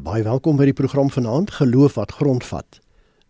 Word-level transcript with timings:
Baie 0.00 0.22
welkom 0.24 0.56
by 0.56 0.64
die 0.64 0.72
program 0.72 1.10
vanaand 1.12 1.50
Geloof 1.58 1.98
wat 1.98 2.14
grondvat. 2.16 2.78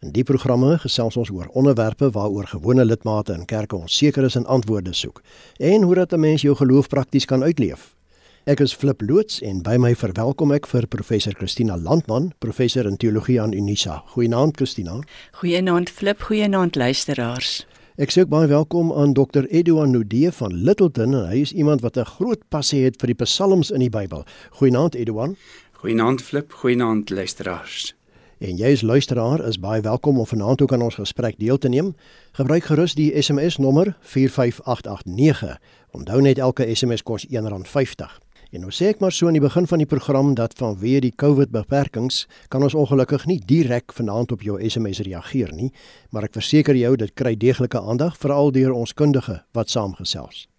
In 0.07 0.13
die 0.15 0.23
programme 0.23 0.77
gesels 0.79 1.17
ons 1.19 1.33
oor 1.35 1.49
onderwerpe 1.58 2.12
waaroor 2.15 2.46
gewone 2.46 2.85
lidmate 2.85 3.35
in 3.35 3.43
kerke 3.50 3.75
onseker 3.75 4.29
is 4.29 4.37
en 4.39 4.46
antwoorde 4.46 4.92
soek 4.94 5.18
en 5.58 5.83
hoe 5.83 5.96
dat 5.98 6.12
'n 6.14 6.20
mens 6.20 6.42
jou 6.42 6.54
geloof 6.54 6.88
prakties 6.88 7.25
kan 7.25 7.42
uitleef. 7.42 7.96
Ek 8.45 8.61
is 8.61 8.75
Flip 8.75 9.00
loods 9.02 9.41
en 9.43 9.62
by 9.62 9.77
my 9.77 9.95
verwelkom 9.95 10.52
ek 10.52 10.66
vir 10.66 10.86
professor 10.86 11.32
Christina 11.32 11.77
Landman, 11.77 12.32
professor 12.38 12.87
in 12.87 12.96
teologie 12.96 13.41
aan 13.41 13.52
Unisa. 13.52 14.02
Goeienaand 14.07 14.57
Christina. 14.57 15.00
Goeienaand 15.32 15.91
Flip, 15.91 16.21
goeienaand 16.23 16.77
luisteraars. 16.77 17.66
Ek 18.00 18.11
sê 18.11 18.23
ook 18.23 18.29
baie 18.29 18.46
welkom 18.48 18.93
aan 18.93 19.12
Dr. 19.12 19.45
Eduan 19.50 19.91
Nudee 19.91 20.30
van 20.32 20.55
Littleton 20.55 21.14
en 21.14 21.27
hy 21.29 21.41
is 21.41 21.52
iemand 21.52 21.80
wat 21.80 21.96
'n 21.98 22.05
groot 22.05 22.41
passie 22.48 22.84
het 22.84 22.96
vir 23.00 23.07
die 23.07 23.25
psalms 23.25 23.71
in 23.71 23.80
die 23.80 23.91
Bybel. 23.91 24.25
Goeienaand 24.50 24.95
Eduan. 24.95 25.37
Goeienaand 25.81 26.23
Flip, 26.23 26.53
goeienaand 26.53 27.11
luisteraars. 27.11 27.95
En 28.39 28.57
jy 28.57 28.73
as 28.73 28.82
luisteraar 28.82 29.41
is 29.49 29.57
baie 29.59 29.81
welkom 29.81 30.18
om 30.21 30.27
vanaand 30.29 30.61
ook 30.61 30.73
aan 30.77 30.82
ons 30.85 30.99
gesprek 31.00 31.39
deel 31.41 31.59
te 31.59 31.71
neem. 31.73 31.95
Gebruik 32.37 32.66
gerus 32.68 32.92
die 32.98 33.23
SMS 33.23 33.56
nommer 33.56 33.96
45889. 34.01 35.56
Onthou 35.96 36.20
net 36.20 36.38
elke 36.38 36.68
SMS 36.74 37.01
kos 37.02 37.24
R1.50. 37.32 38.12
En 38.52 38.60
nou 38.60 38.68
sê 38.68 38.90
ek 38.92 39.01
maar 39.01 39.16
so 39.16 39.32
aan 39.32 39.40
die 39.40 39.45
begin 39.46 39.70
van 39.73 39.80
die 39.80 39.88
program 39.88 40.34
dat 40.37 40.59
vanweë 40.60 41.01
die 41.06 41.14
COVID 41.16 41.48
beperkings 41.56 42.26
kan 42.52 42.60
ons 42.68 42.76
ongelukkig 42.76 43.24
nie 43.24 43.40
direk 43.40 43.96
vanaand 43.96 44.37
op 44.37 44.45
jou 44.45 44.60
SMS 44.60 45.01
reageer 45.09 45.56
nie, 45.56 45.73
maar 46.12 46.28
ek 46.28 46.37
verseker 46.37 46.76
jou 46.76 46.92
dit 47.06 47.16
kry 47.16 47.38
deeglike 47.40 47.80
aandag 47.80 48.20
veral 48.20 48.52
deur 48.52 48.76
ons 48.76 48.92
kundige 48.92 49.40
wat 49.56 49.73
saamgesels. 49.73 50.49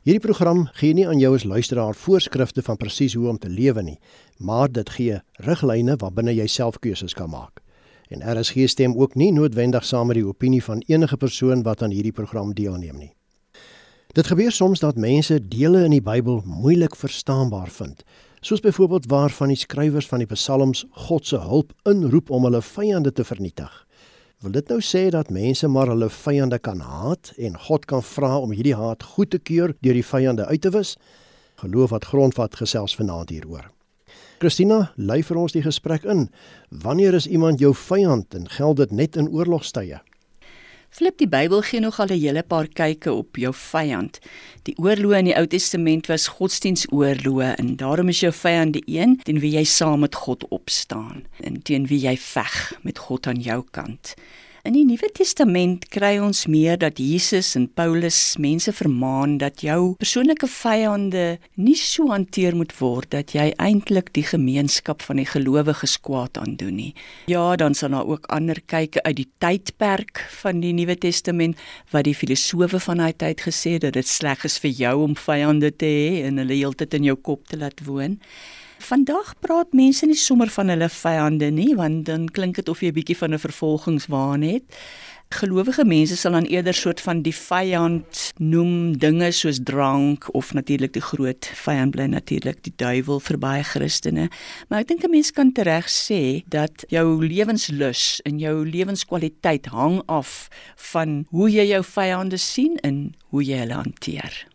Hierdie 0.00 0.22
program 0.24 0.62
gee 0.80 0.94
nie 0.96 1.04
aan 1.04 1.18
jou 1.20 1.34
as 1.36 1.42
luisteraar 1.44 1.92
voorskrifte 1.92 2.62
van 2.64 2.78
presies 2.80 3.12
hoe 3.18 3.26
om 3.28 3.38
te 3.38 3.50
lewe 3.52 3.82
nie, 3.84 3.98
maar 4.38 4.70
dit 4.72 4.88
gee 4.96 5.18
riglyne 5.44 5.98
waarbinne 6.00 6.32
jy 6.32 6.46
self 6.48 6.78
keuses 6.80 7.12
kan 7.12 7.28
maak. 7.28 7.60
En 8.08 8.24
RSG 8.24 8.64
stem 8.72 8.94
ook 8.96 9.12
nie 9.20 9.28
noodwendig 9.36 9.84
saam 9.84 10.08
met 10.08 10.16
die 10.16 10.24
opinie 10.24 10.62
van 10.64 10.80
enige 10.88 11.18
persoon 11.20 11.66
wat 11.68 11.82
aan 11.84 11.92
hierdie 11.92 12.14
program 12.16 12.54
deelneem 12.56 12.96
nie. 12.96 13.10
Dit 14.16 14.32
gebeur 14.32 14.50
soms 14.50 14.80
dat 14.80 14.96
mense 14.96 15.36
dele 15.36 15.84
in 15.84 15.92
die 15.98 16.02
Bybel 16.02 16.40
moeilik 16.48 16.96
verstaanbaar 16.96 17.68
vind, 17.68 18.00
soos 18.40 18.64
byvoorbeeld 18.64 19.10
waar 19.12 19.30
van 19.30 19.52
die 19.52 19.60
skrywers 19.60 20.08
van 20.08 20.24
die 20.24 20.32
Psalms 20.32 20.86
God 20.90 21.28
se 21.28 21.44
hulp 21.44 21.76
inroep 21.84 22.32
om 22.32 22.48
hulle 22.48 22.62
vyande 22.64 23.12
te 23.12 23.24
vernietig. 23.24 23.68
Wil 24.40 24.54
dit 24.54 24.70
nou 24.72 24.78
sê 24.80 25.02
dat 25.12 25.28
mense 25.28 25.68
maar 25.68 25.90
hulle 25.92 26.06
vyande 26.08 26.56
kan 26.64 26.78
haat 26.80 27.28
en 27.36 27.58
God 27.60 27.82
kan 27.84 28.00
vra 28.00 28.38
om 28.40 28.54
hierdie 28.56 28.72
haat 28.72 29.02
goed 29.12 29.28
te 29.34 29.38
keur 29.38 29.74
deur 29.84 29.98
die 29.98 30.06
vyande 30.06 30.46
uit 30.48 30.62
te 30.64 30.70
wis? 30.72 30.94
Geloof 31.60 31.92
wat 31.92 32.06
grondvat 32.08 32.56
gesels 32.56 32.96
vanaand 32.96 33.34
hieroor. 33.34 33.66
Christina, 34.40 34.94
lei 34.96 35.20
vir 35.20 35.36
ons 35.42 35.52
die 35.52 35.60
gesprek 35.60 36.08
in. 36.08 36.30
Wanneer 36.72 37.18
is 37.18 37.28
iemand 37.28 37.60
jou 37.60 37.74
vyand 37.76 38.32
en 38.38 38.48
geld 38.48 38.80
dit 38.80 38.96
net 38.96 39.20
in 39.20 39.28
oorlogstye? 39.28 40.00
Flip 40.90 41.18
die 41.18 41.28
Bybel 41.30 41.60
gee 41.62 41.80
nog 41.80 42.00
al 42.00 42.10
'n 42.10 42.18
hele 42.20 42.42
paar 42.42 42.66
kyke 42.66 43.12
op 43.12 43.36
jou 43.36 43.54
vyand. 43.54 44.18
Die 44.62 44.74
oorloë 44.76 45.18
in 45.18 45.24
die 45.24 45.36
Ou 45.38 45.46
Testament 45.46 46.06
was 46.06 46.26
godsdienstoorloë 46.26 47.54
en 47.58 47.76
daarom 47.76 48.08
is 48.08 48.20
jou 48.20 48.32
vyand 48.32 48.72
die 48.72 48.98
een 48.98 49.20
teen 49.22 49.38
wie 49.38 49.52
jy 49.54 49.64
saam 49.64 50.00
met 50.00 50.14
God 50.14 50.48
opstaan 50.48 51.24
en 51.40 51.62
teen 51.62 51.86
wie 51.86 52.00
jy 52.00 52.16
veg 52.16 52.78
met 52.82 52.98
God 52.98 53.26
aan 53.26 53.40
jou 53.40 53.64
kant. 53.70 54.14
In 54.60 54.74
die 54.76 54.82
Nuwe 54.84 55.08
Testament 55.16 55.86
kry 55.88 56.18
ons 56.20 56.42
meer 56.44 56.76
dat 56.76 56.98
Jesus 57.00 57.54
en 57.56 57.64
Paulus 57.72 58.34
mense 58.36 58.74
vermaan 58.76 59.38
dat 59.40 59.62
jou 59.64 59.94
persoonlike 60.02 60.44
vyande 60.52 61.38
nie 61.56 61.78
so 61.80 62.10
hanteer 62.12 62.52
moet 62.58 62.74
word 62.76 63.08
dat 63.16 63.32
jy 63.32 63.46
eintlik 63.56 64.12
die 64.18 64.26
gemeenskap 64.28 65.00
van 65.08 65.22
die 65.22 65.24
gelowiges 65.32 65.96
kwaad 66.04 66.36
aandoen 66.42 66.76
nie. 66.76 66.90
Ja, 67.32 67.56
dan 67.56 67.72
sal 67.72 67.96
daar 67.96 68.12
ook 68.12 68.28
ander 68.28 68.60
kyke 68.60 69.00
uit 69.08 69.22
die 69.22 69.28
tydperk 69.40 70.26
van 70.42 70.60
die 70.60 70.76
Nuwe 70.76 70.98
Testament 71.00 71.56
wat 71.96 72.04
die 72.04 72.16
filosowe 72.20 72.84
van 72.84 73.00
daai 73.00 73.16
tyd 73.16 73.40
gesê 73.48 73.78
het 73.78 73.88
dat 73.88 73.96
dit 73.96 74.12
sleg 74.12 74.44
is 74.44 74.60
vir 74.60 74.76
jou 74.76 74.96
om 75.08 75.16
vyande 75.16 75.72
te 75.72 75.88
hê 75.88 76.24
en 76.28 76.44
hulle 76.44 76.60
heeltyd 76.60 77.00
in 77.00 77.14
jou 77.14 77.16
kop 77.16 77.48
te 77.48 77.56
laat 77.56 77.80
woon. 77.88 78.20
Vandag 78.80 79.34
praat 79.44 79.74
mense 79.76 80.06
nie 80.08 80.16
sommer 80.16 80.48
van 80.48 80.72
hulle 80.72 80.88
vyande 80.88 81.50
nie, 81.52 81.74
want 81.76 82.06
dan 82.08 82.22
klink 82.32 82.56
dit 82.56 82.68
of 82.72 82.80
jy 82.80 82.88
'n 82.88 82.96
bietjie 82.96 83.16
van 83.16 83.34
'n 83.34 83.38
vervolgingswaan 83.38 84.42
het. 84.42 84.64
Gelowige 85.28 85.84
mense 85.84 86.16
sal 86.16 86.32
dan 86.32 86.44
eerder 86.44 86.74
soort 86.74 87.00
van 87.00 87.22
die 87.22 87.34
vyand 87.34 88.32
noem 88.38 88.98
dinge 88.98 89.30
soos 89.32 89.60
drank 89.62 90.34
of 90.34 90.52
natuurlik 90.54 90.92
die 90.92 91.02
groot 91.02 91.50
vyand 91.54 91.90
bly 91.90 92.06
natuurlik 92.06 92.62
die 92.62 92.72
duiwel 92.76 93.20
vir 93.20 93.38
baie 93.38 93.62
Christene. 93.62 94.28
Maar 94.68 94.80
ek 94.80 94.88
dink 94.88 95.04
'n 95.04 95.10
mens 95.10 95.30
kan 95.30 95.52
tereg 95.52 95.86
sê 95.86 96.42
dat 96.48 96.84
jou 96.88 97.26
lewenslus 97.26 98.20
en 98.24 98.38
jou 98.38 98.66
lewenskwaliteit 98.66 99.66
hang 99.66 100.02
af 100.06 100.48
van 100.76 101.26
hoe 101.30 101.50
jy 101.50 101.66
jou 101.66 101.84
vyande 101.84 102.36
sien 102.36 102.78
en 102.82 103.14
hoe 103.28 103.44
jy 103.44 103.58
hulle 103.58 103.74
hanteer. 103.74 104.46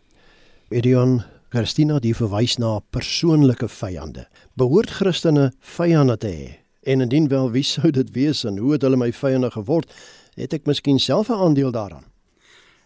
Edion 0.70 1.22
Christina 1.54 2.00
die 2.02 2.14
verwys 2.14 2.56
na 2.58 2.80
persoonlike 2.90 3.68
vyande. 3.70 4.24
Behoort 4.58 4.90
Christene 4.90 5.52
vyande 5.76 6.16
te 6.18 6.30
hê? 6.32 6.48
En 6.82 7.04
indien 7.04 7.28
wel, 7.30 7.52
wie 7.54 7.62
sou 7.62 7.92
dit 7.94 8.10
wees 8.16 8.42
en 8.44 8.58
hoe 8.58 8.72
het 8.74 8.82
hulle 8.82 8.98
my 8.98 9.12
vyande 9.14 9.52
geword? 9.54 9.92
Het 10.34 10.58
ek 10.58 10.66
miskien 10.66 10.98
self 10.98 11.30
'n 11.30 11.38
aandeel 11.46 11.70
daaraan? 11.70 12.10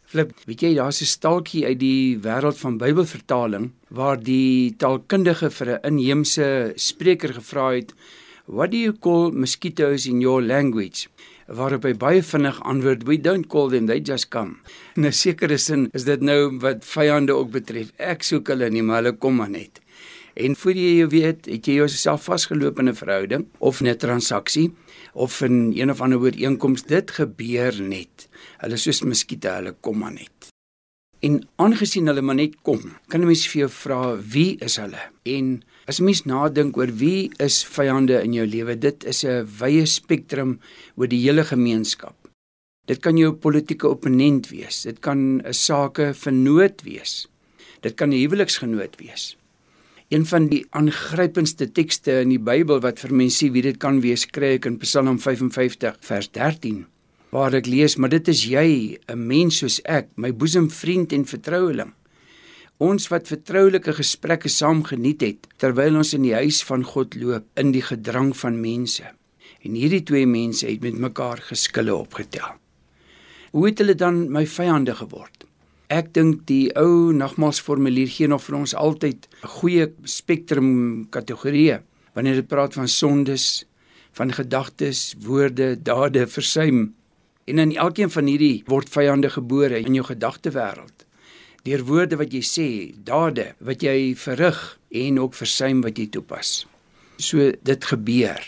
Flip, 0.05 0.35
weet 0.45 0.61
jy 0.61 0.75
daar's 0.75 1.01
'n 1.01 1.09
staaltjie 1.09 1.65
uit 1.65 1.79
die 1.79 2.19
wêreld 2.19 2.59
van 2.59 2.77
Bybelvertaling 2.77 3.71
waar 3.89 4.21
die 4.21 4.77
taalkundige 4.77 5.51
vir 5.51 5.69
'n 5.81 5.87
inheemse 5.87 6.73
spreker 6.77 7.33
gevra 7.35 7.73
het, 7.73 7.95
"What 8.45 8.71
do 8.71 8.77
you 8.77 8.93
call 8.93 9.31
mosquitoes 9.31 10.07
in 10.07 10.21
your 10.21 10.43
language?" 10.43 11.09
Waarop 11.51 11.85
hy 11.85 11.95
baie 11.99 12.23
vinnig 12.23 12.61
antwoord 12.63 13.07
we 13.09 13.19
don't 13.19 13.49
call 13.51 13.71
them 13.71 13.87
they 13.87 14.01
just 14.01 14.31
come. 14.31 14.57
In 14.97 15.07
'n 15.07 15.13
sekere 15.13 15.59
sin 15.59 15.89
is 15.93 16.05
dit 16.05 16.21
nou 16.21 16.59
wat 16.59 16.85
vyande 16.85 17.33
ook 17.33 17.51
betref. 17.51 17.93
Ek 17.99 18.23
soek 18.23 18.49
hulle 18.49 18.71
nie, 18.71 18.83
maar 18.83 19.03
hulle 19.03 19.17
kom 19.19 19.37
maar 19.37 19.51
net. 19.51 19.81
En 20.35 20.57
voor 20.57 20.73
jy 20.73 20.97
jou 21.01 21.09
weet, 21.09 21.47
het 21.47 21.67
jy 21.67 21.75
jouself 21.75 22.25
vasgeloop 22.25 22.79
in 22.79 22.89
'n 22.89 22.95
verhouding 22.95 23.47
of 23.59 23.81
'n 23.83 23.97
transaksie 23.97 24.73
of 25.13 25.41
in 25.41 25.73
een 25.75 25.91
of 25.91 26.01
ander 26.01 26.19
ooreenkoms, 26.19 26.83
dit 26.83 27.11
gebeur 27.11 27.83
net. 27.83 28.29
Hulle 28.59 28.77
soos 28.77 29.03
muskiete, 29.03 29.49
hulle 29.49 29.75
kom 29.81 29.99
maar 29.99 30.13
net. 30.13 30.49
En 31.21 31.49
aangesien 31.57 32.07
hulle 32.07 32.23
maar 32.23 32.35
net 32.35 32.55
kom, 32.63 32.81
kan 33.09 33.21
'n 33.21 33.27
mens 33.27 33.49
vir 33.49 33.61
jou 33.61 33.71
vra, 33.71 34.17
wie 34.17 34.57
is 34.59 34.77
hulle? 34.77 35.03
En 35.23 35.63
As 35.91 35.99
jy 35.99 36.05
mens 36.07 36.21
nadink 36.23 36.77
oor 36.79 36.91
wie 37.01 37.33
is 37.43 37.65
vyande 37.67 38.21
in 38.23 38.37
jou 38.37 38.45
lewe, 38.47 38.77
dit 38.79 39.05
is 39.11 39.25
'n 39.25 39.43
wye 39.59 39.83
spektrum 39.87 40.61
oor 40.95 41.09
die 41.11 41.19
hele 41.19 41.43
gemeenskap. 41.43 42.15
Dit 42.87 43.03
kan 43.03 43.19
jou 43.19 43.33
politieke 43.33 43.89
opponent 43.89 44.51
wees, 44.51 44.85
dit 44.85 45.01
kan 45.01 45.43
'n 45.43 45.53
sake 45.53 46.15
vernoot 46.15 46.83
wees. 46.85 47.27
Dit 47.83 47.97
kan 47.97 48.11
'n 48.11 48.23
huweliksgenoot 48.23 48.97
wees. 49.03 49.37
Een 50.11 50.27
van 50.27 50.49
die 50.49 50.65
aangrypendste 50.71 51.73
tekste 51.73 52.21
in 52.21 52.29
die 52.29 52.39
Bybel 52.39 52.81
wat 52.81 53.01
vir 53.01 53.13
mense 53.13 53.51
wie 53.51 53.63
dit 53.63 53.79
kan 53.79 54.01
wees, 54.01 54.27
kry 54.27 54.55
ek 54.55 54.67
in 54.67 54.79
Psalm 54.79 55.19
55 55.19 55.97
vers 56.01 56.31
13, 56.31 56.87
waar 57.31 57.55
ek 57.55 57.67
lees: 57.67 57.97
"Maar 57.97 58.11
dit 58.11 58.29
is 58.29 58.45
jy, 58.45 58.99
'n 59.09 59.27
mens 59.27 59.59
soos 59.59 59.81
ek, 59.85 60.07
my 60.17 60.33
boesemvriend 60.33 61.13
en 61.13 61.25
vertroueling." 61.25 61.93
Ons 62.81 63.11
wat 63.13 63.27
vertroulike 63.29 63.93
gesprekke 63.93 64.49
saam 64.49 64.79
geniet 64.89 65.21
het 65.21 65.49
terwyl 65.61 65.99
ons 66.01 66.15
in 66.17 66.23
die 66.25 66.33
huis 66.33 66.63
van 66.65 66.81
God 66.89 67.13
loop 67.21 67.61
in 67.61 67.75
die 67.75 67.83
gedrang 67.85 68.31
van 68.39 68.55
mense. 68.57 69.05
En 69.61 69.75
hierdie 69.77 70.01
twee 70.09 70.25
mense 70.25 70.65
het 70.65 70.81
met 70.81 70.97
mekaar 70.97 71.43
geskille 71.45 71.93
opgetel. 71.93 72.55
Hoe 73.53 73.67
het 73.67 73.83
hulle 73.83 73.95
dan 74.01 74.23
my 74.33 74.47
vyande 74.49 74.95
geword? 74.97 75.45
Ek 75.93 76.09
dink 76.17 76.47
die 76.49 76.71
ou 76.73 77.13
nagmaalsformulier 77.13 78.09
gee 78.15 78.31
nog 78.33 78.47
vir 78.47 78.57
ons 78.63 78.75
altyd 78.75 79.29
'n 79.29 79.53
goeie 79.61 79.93
spektrum 80.05 81.05
kategorieë 81.11 81.83
wanneer 82.15 82.41
dit 82.41 82.49
praat 82.49 82.73
van 82.75 82.89
sondes, 82.89 83.67
van 84.13 84.33
gedagtes, 84.33 85.15
woorde, 85.21 85.77
dade, 85.83 86.27
versuim. 86.27 86.95
En 87.45 87.59
in 87.59 87.77
elkeen 87.77 88.11
van 88.11 88.25
hierdie 88.25 88.63
word 88.67 88.89
vyande 88.89 89.31
gebore 89.31 89.81
in 89.81 89.95
jou 89.95 90.07
gedagtewêreld 90.07 91.10
deur 91.67 91.85
woorde 91.85 92.17
wat 92.21 92.33
jy 92.33 92.43
sê, 92.45 92.69
dade 92.95 93.53
wat 93.61 93.83
jy 93.85 94.15
verrig 94.17 94.61
en 94.91 95.21
ook 95.21 95.37
versuim 95.37 95.83
wat 95.85 95.99
jy 95.99 96.09
toepas. 96.09 96.65
So 97.21 97.53
dit 97.53 97.85
gebeur. 97.85 98.41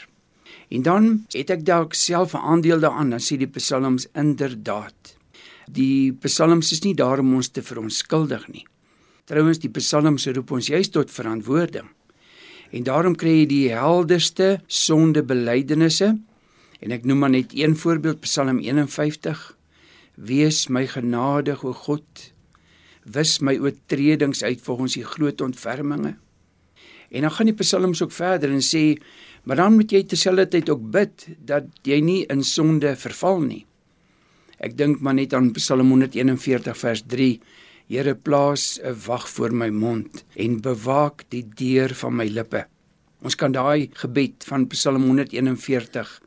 En 0.73 0.83
dan 0.83 1.09
het 1.35 1.51
ek 1.53 1.67
dalk 1.69 1.95
self 1.95 2.33
'n 2.35 2.45
aandeel 2.45 2.81
daaraan, 2.81 3.11
dan 3.11 3.21
sê 3.21 3.37
die 3.37 3.47
psalms 3.47 4.07
inderdaad. 4.15 5.17
Die 5.71 6.13
psalms 6.13 6.73
is 6.73 6.83
nie 6.83 6.95
daar 6.95 7.19
om 7.19 7.35
ons 7.35 7.49
te 7.49 7.63
verontskuldig 7.63 8.49
nie. 8.49 8.67
Trouwens 9.25 9.59
die 9.59 9.71
psalms 9.71 10.27
roep 10.27 10.51
ons 10.51 10.67
juis 10.67 10.89
tot 10.89 11.11
verantwoording. 11.11 11.89
En 12.73 12.83
daarom 12.83 13.15
kry 13.17 13.43
jy 13.43 13.47
die 13.47 13.71
helderste 13.71 14.61
sondebelydenisse. 14.67 16.19
En 16.81 16.91
ek 16.91 17.05
noem 17.05 17.19
maar 17.19 17.31
net 17.31 17.53
een 17.55 17.77
voorbeeld 17.77 18.21
Psalm 18.21 18.59
51. 18.59 19.57
Wees 20.15 20.69
my 20.69 20.87
genadig 20.87 21.65
o 21.65 21.73
God 21.73 22.33
wis 23.05 23.39
my 23.41 23.59
oortredings 23.59 24.43
uit 24.43 24.61
volgens 24.63 24.95
die 24.95 25.05
groot 25.05 25.41
ontferminge. 25.41 26.17
En 27.11 27.21
dan 27.21 27.31
gaan 27.31 27.47
die 27.47 27.55
psalms 27.55 28.03
ook 28.03 28.13
verder 28.13 28.51
en 28.51 28.63
sê 28.63 28.97
Maar 29.43 29.57
dan 29.59 29.75
moet 29.75 29.91
jy 29.91 30.05
terselfdertyd 30.07 30.71
ook 30.71 30.83
bid 30.95 31.27
dat 31.43 31.67
jy 31.87 31.99
nie 32.05 32.21
in 32.31 32.45
sonde 32.47 32.95
verval 32.99 33.43
nie. 33.43 33.65
Ek 34.63 34.77
dink 34.79 35.03
maar 35.03 35.17
net 35.19 35.35
aan 35.35 35.51
Psalm 35.57 35.91
141 35.91 36.79
vers 36.79 37.03
3. 37.11 37.41
Here 37.91 38.15
plaas 38.15 38.79
'n 38.79 38.95
wag 39.07 39.29
voor 39.29 39.53
my 39.53 39.69
mond 39.69 40.25
en 40.37 40.61
bewaak 40.61 41.25
die 41.29 41.43
deur 41.55 41.95
van 41.95 42.17
my 42.17 42.27
lippe. 42.27 42.67
Ons 43.23 43.35
kan 43.35 43.53
daai 43.53 43.91
gebed 43.93 44.45
van 44.45 44.67
Psalm 44.67 45.03
141 45.03 46.23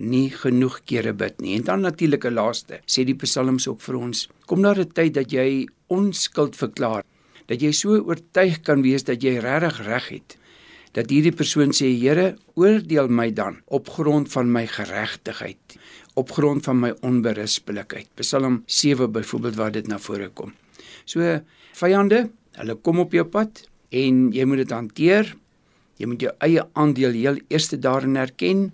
nie 0.00 0.30
genoeg 0.32 0.80
kere 0.88 1.12
bid 1.12 1.40
nie. 1.44 1.56
En 1.58 1.64
dan 1.64 1.80
natuurlik 1.80 2.24
'n 2.24 2.34
laaste, 2.34 2.80
sê 2.86 3.04
die 3.04 3.14
psalms 3.14 3.68
ook 3.68 3.80
vir 3.80 3.96
ons, 3.96 4.28
kom 4.46 4.62
daar 4.62 4.78
'n 4.78 4.92
tyd 4.92 5.14
dat 5.14 5.30
jy 5.30 5.68
onskuld 5.88 6.56
verklaar, 6.56 7.04
dat 7.46 7.60
jy 7.60 7.72
so 7.72 7.98
oortuig 7.98 8.60
kan 8.62 8.82
wees 8.82 9.04
dat 9.04 9.22
jy 9.22 9.38
regtig 9.38 9.86
reg 9.86 10.08
het. 10.08 10.36
Dat 10.92 11.10
hierdie 11.10 11.32
persoon 11.32 11.72
sê 11.72 11.86
Here, 12.00 12.36
oordeel 12.54 13.08
my 13.08 13.30
dan 13.30 13.60
op 13.66 13.88
grond 13.88 14.32
van 14.32 14.52
my 14.52 14.66
geregtigheid, 14.66 15.78
op 16.14 16.30
grond 16.30 16.64
van 16.64 16.80
my 16.80 16.92
onberispelikheid. 17.00 18.08
Psalm 18.14 18.62
7 18.66 19.12
byvoorbeeld 19.12 19.54
waar 19.54 19.72
dit 19.72 19.86
na 19.86 19.98
vore 19.98 20.28
kom. 20.28 20.52
So 21.04 21.40
vyande, 21.72 22.30
hulle 22.52 22.74
kom 22.74 22.98
op 22.98 23.12
jou 23.12 23.24
pad 23.24 23.68
en 23.90 24.32
jy 24.32 24.44
moet 24.44 24.56
dit 24.56 24.70
hanteer. 24.70 25.36
Jy 25.96 26.06
moet 26.06 26.20
jou 26.20 26.32
eie 26.38 26.66
aandeel 26.72 27.12
heel 27.12 27.38
eerste 27.48 27.78
daarin 27.78 28.16
erken 28.16 28.72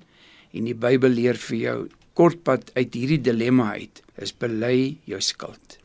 en 0.56 0.64
die 0.64 0.74
Bybel 0.74 1.10
leer 1.10 1.36
vir 1.36 1.56
jou 1.56 1.78
kortpad 2.16 2.70
uit 2.74 2.94
hierdie 2.94 3.20
dilemma 3.20 3.72
uit 3.76 4.02
is 4.16 4.32
bely 4.32 4.96
jou 5.04 5.20
skuld. 5.20 5.78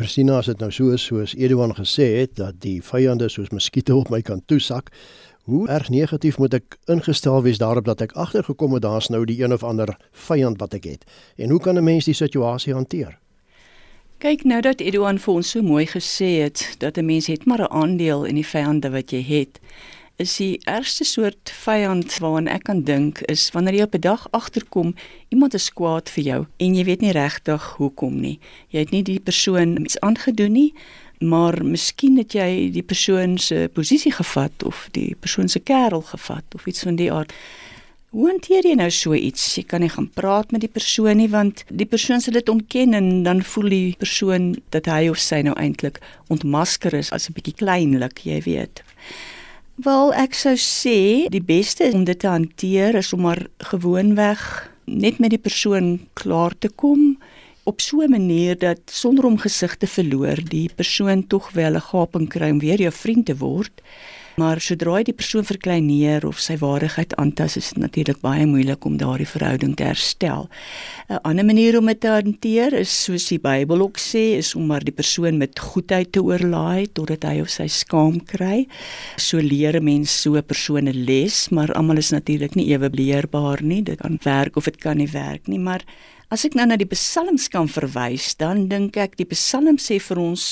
Persina 0.00 0.38
as 0.40 0.48
dit 0.48 0.62
nou 0.62 0.70
so 0.72 0.94
is 0.96 1.02
soos 1.04 1.34
Edouan 1.36 1.74
gesê 1.76 2.06
het 2.22 2.38
dat 2.38 2.56
die 2.64 2.78
vyande 2.80 3.28
soos 3.28 3.50
muskiete 3.52 3.92
op 3.94 4.08
my 4.08 4.22
kan 4.24 4.40
toesak, 4.48 4.88
hoe 5.44 5.66
erg 5.68 5.90
negatief 5.92 6.38
moet 6.40 6.54
ek 6.56 6.78
ingestel 6.88 7.42
wees 7.44 7.60
daarop 7.60 7.84
dat 7.84 8.00
ek 8.06 8.14
agtergekom 8.16 8.78
het 8.78 8.86
daar's 8.86 9.10
nou 9.12 9.26
die 9.28 9.42
een 9.42 9.52
of 9.52 9.64
ander 9.66 9.92
vyand 10.28 10.60
wat 10.60 10.76
ek 10.78 10.88
het. 10.88 11.04
En 11.36 11.50
hoe 11.50 11.60
kan 11.60 11.76
'n 11.76 11.84
mens 11.84 12.04
die 12.04 12.16
situasie 12.16 12.72
hanteer? 12.72 13.18
Kyk 14.20 14.44
nou 14.44 14.60
dat 14.60 14.80
Edouan 14.80 15.18
vir 15.18 15.34
ons 15.34 15.50
so 15.50 15.62
mooi 15.62 15.86
gesê 15.86 16.44
het 16.44 16.76
dat 16.78 16.96
'n 16.96 17.04
mens 17.04 17.26
het 17.26 17.44
maar 17.46 17.60
'n 17.60 17.72
aandeel 17.72 18.24
in 18.24 18.34
die 18.34 18.46
vyande 18.46 18.90
wat 18.90 19.10
jy 19.10 19.22
het 19.22 19.60
is 20.20 20.36
die 20.36 20.60
ergste 20.68 21.04
soort 21.08 21.50
vyand 21.62 22.18
waaraan 22.20 22.48
ek 22.52 22.66
kan 22.68 22.82
dink 22.84 23.22
is 23.32 23.46
wanneer 23.54 23.78
jy 23.78 23.86
op 23.86 23.94
'n 23.96 24.04
dag 24.04 24.26
agterkom 24.36 24.94
iemand 25.32 25.54
is 25.54 25.70
kwaad 25.72 26.10
vir 26.12 26.24
jou 26.24 26.40
en 26.56 26.74
jy 26.74 26.84
weet 26.84 27.00
nie 27.00 27.12
regtig 27.16 27.62
hoekom 27.80 28.20
nie. 28.20 28.38
Jy 28.68 28.78
het 28.78 28.90
nie 28.90 29.02
die 29.02 29.20
persoon 29.20 29.80
iets 29.80 30.00
aangedoen 30.00 30.52
nie, 30.52 30.74
maar 31.20 31.64
miskien 31.64 32.16
het 32.18 32.32
jy 32.32 32.70
die 32.72 32.82
persoon 32.82 33.38
se 33.38 33.70
posisie 33.72 34.12
gevat 34.12 34.62
of 34.62 34.88
die 34.92 35.16
persoon 35.20 35.48
se 35.48 35.60
kerel 35.60 36.02
gevat 36.02 36.44
of 36.54 36.66
iets 36.66 36.82
van 36.82 36.96
die 36.96 37.12
aard. 37.12 37.32
Hoe 38.10 38.28
hanteer 38.28 38.66
jy 38.66 38.74
nou 38.74 38.90
so 38.90 39.14
iets? 39.14 39.54
Jy 39.54 39.64
kan 39.64 39.80
nie 39.80 39.88
gaan 39.88 40.10
praat 40.10 40.50
met 40.50 40.60
die 40.60 40.72
persoon 40.72 41.16
nie 41.16 41.28
want 41.28 41.64
die 41.68 41.86
persoon 41.86 42.20
sal 42.20 42.32
dit 42.32 42.48
ontken 42.48 42.94
en 42.94 43.22
dan 43.22 43.42
voel 43.42 43.68
die 43.68 43.96
persoon 43.98 44.56
dat 44.70 44.86
hy 44.86 45.08
of 45.08 45.18
sy 45.18 45.42
nou 45.42 45.54
eintlik 45.54 46.00
ontmasker 46.28 46.94
is 46.94 47.12
as 47.12 47.28
'n 47.28 47.32
bietjie 47.32 47.54
kleinlik, 47.54 48.18
jy 48.24 48.40
weet. 48.42 48.82
Wel, 49.80 50.10
ek 50.18 50.34
sou 50.36 50.56
sê 50.60 51.30
die 51.32 51.40
beste 51.40 51.86
om 51.94 52.02
dit 52.04 52.18
te 52.20 52.28
hanteer 52.28 52.98
is 52.98 53.14
om 53.16 53.22
maar 53.24 53.40
gewoonweg 53.70 54.40
net 54.84 55.20
met 55.22 55.32
die 55.32 55.40
persoon 55.40 55.94
klaar 56.18 56.52
te 56.58 56.68
kom 56.82 57.14
op 57.70 57.80
so 57.80 58.02
'n 58.02 58.10
manier 58.10 58.58
dat 58.58 58.80
sonder 58.86 59.24
om 59.24 59.38
gesig 59.38 59.76
te 59.76 59.86
verloor, 59.86 60.36
die 60.36 60.68
persoon 60.76 61.26
tog 61.26 61.52
wel 61.52 61.76
'n 61.76 61.86
gaping 61.92 62.28
kry 62.28 62.50
om 62.50 62.58
weer 62.58 62.80
jou 62.80 62.92
vriend 62.92 63.26
te 63.26 63.36
word. 63.36 63.72
Maar 64.40 64.60
sodra 64.64 64.94
jy 65.00 65.10
die 65.10 65.16
persoon 65.16 65.44
verkleineer 65.44 66.24
of 66.24 66.38
sy 66.40 66.54
waardigheid 66.60 67.12
aantas, 67.20 67.58
is 67.60 67.72
dit 67.74 67.80
natuurlik 67.82 68.22
baie 68.24 68.46
moeilik 68.48 68.86
om 68.88 68.96
daardie 69.00 69.28
verhouding 69.28 69.74
te 69.76 69.84
herstel. 69.84 70.48
'n 71.10 71.20
Ander 71.28 71.44
manier 71.44 71.76
om 71.78 71.86
dit 71.86 72.00
te 72.00 72.08
hanteer 72.08 72.72
is 72.72 72.92
soos 73.04 73.28
die 73.28 73.38
Bybel 73.38 73.84
ook 73.84 73.98
sê, 73.98 74.38
is 74.38 74.54
om 74.54 74.66
maar 74.66 74.84
die 74.84 74.96
persoon 74.96 75.36
met 75.36 75.58
goedheid 75.58 76.12
te 76.12 76.22
oorlaai 76.22 76.88
totdat 76.92 77.26
hy 77.28 77.40
of 77.40 77.50
sy 77.50 77.66
skaam 77.68 78.20
kry. 78.24 78.66
So 79.16 79.36
leer 79.38 79.76
'n 79.76 79.84
mens 79.84 80.10
so 80.22 80.36
'n 80.36 80.42
persoon 80.42 80.88
'n 80.88 81.04
les, 81.04 81.50
maar 81.50 81.72
almal 81.74 81.98
is 81.98 82.10
natuurlik 82.10 82.54
nie 82.54 82.72
ewe 82.72 82.88
leerbaar 82.88 83.62
nie. 83.62 83.82
Dit 83.82 84.00
kan 84.00 84.18
werk 84.22 84.56
of 84.56 84.64
dit 84.64 84.76
kan 84.76 84.96
nie 84.96 85.10
werk 85.12 85.48
nie, 85.48 85.58
maar 85.58 85.84
As 86.30 86.44
ek 86.46 86.54
nou 86.54 86.62
na 86.70 86.76
die 86.78 86.86
psalms 86.86 87.48
kan 87.50 87.66
verwys, 87.66 88.36
dan 88.38 88.68
dink 88.70 88.94
ek 89.02 89.16
die 89.18 89.26
psalm 89.32 89.80
sê 89.82 89.96
vir 89.98 90.20
ons 90.22 90.44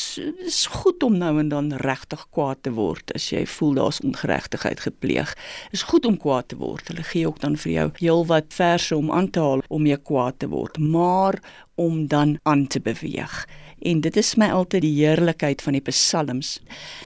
is 0.43 0.65
goed 0.73 1.05
om 1.07 1.21
nou 1.21 1.37
en 1.39 1.53
dan 1.53 1.69
regtig 1.85 2.25
kwaad 2.35 2.65
te 2.67 2.73
word 2.75 3.15
as 3.15 3.29
jy 3.31 3.45
voel 3.47 3.77
daar's 3.77 4.03
ongeregtigheid 4.03 4.83
gepleeg. 4.89 5.37
Is 5.71 5.87
goed 5.87 6.09
om 6.11 6.19
kwaad 6.19 6.51
te 6.51 6.59
word. 6.59 6.91
Hulle 6.91 7.07
gee 7.07 7.31
ook 7.31 7.39
dan 7.45 7.55
vir 7.63 7.73
jou 7.77 7.87
heelwat 8.01 8.51
verse 8.59 8.99
om 8.99 9.15
aan 9.15 9.31
te 9.31 9.45
haal 9.45 9.63
om 9.71 9.87
jy 9.87 10.01
kwaad 10.03 10.43
te 10.43 10.51
word, 10.51 10.83
maar 10.83 11.39
om 11.79 12.09
dan 12.11 12.41
aan 12.43 12.67
te 12.67 12.83
beweeg 12.83 13.45
en 13.81 14.01
dit 14.01 14.17
is 14.17 14.35
my 14.41 14.49
altyd 14.55 14.83
die 14.83 14.95
heerlikheid 14.97 15.63
van 15.63 15.77
die 15.77 15.83
psalms. 15.87 16.59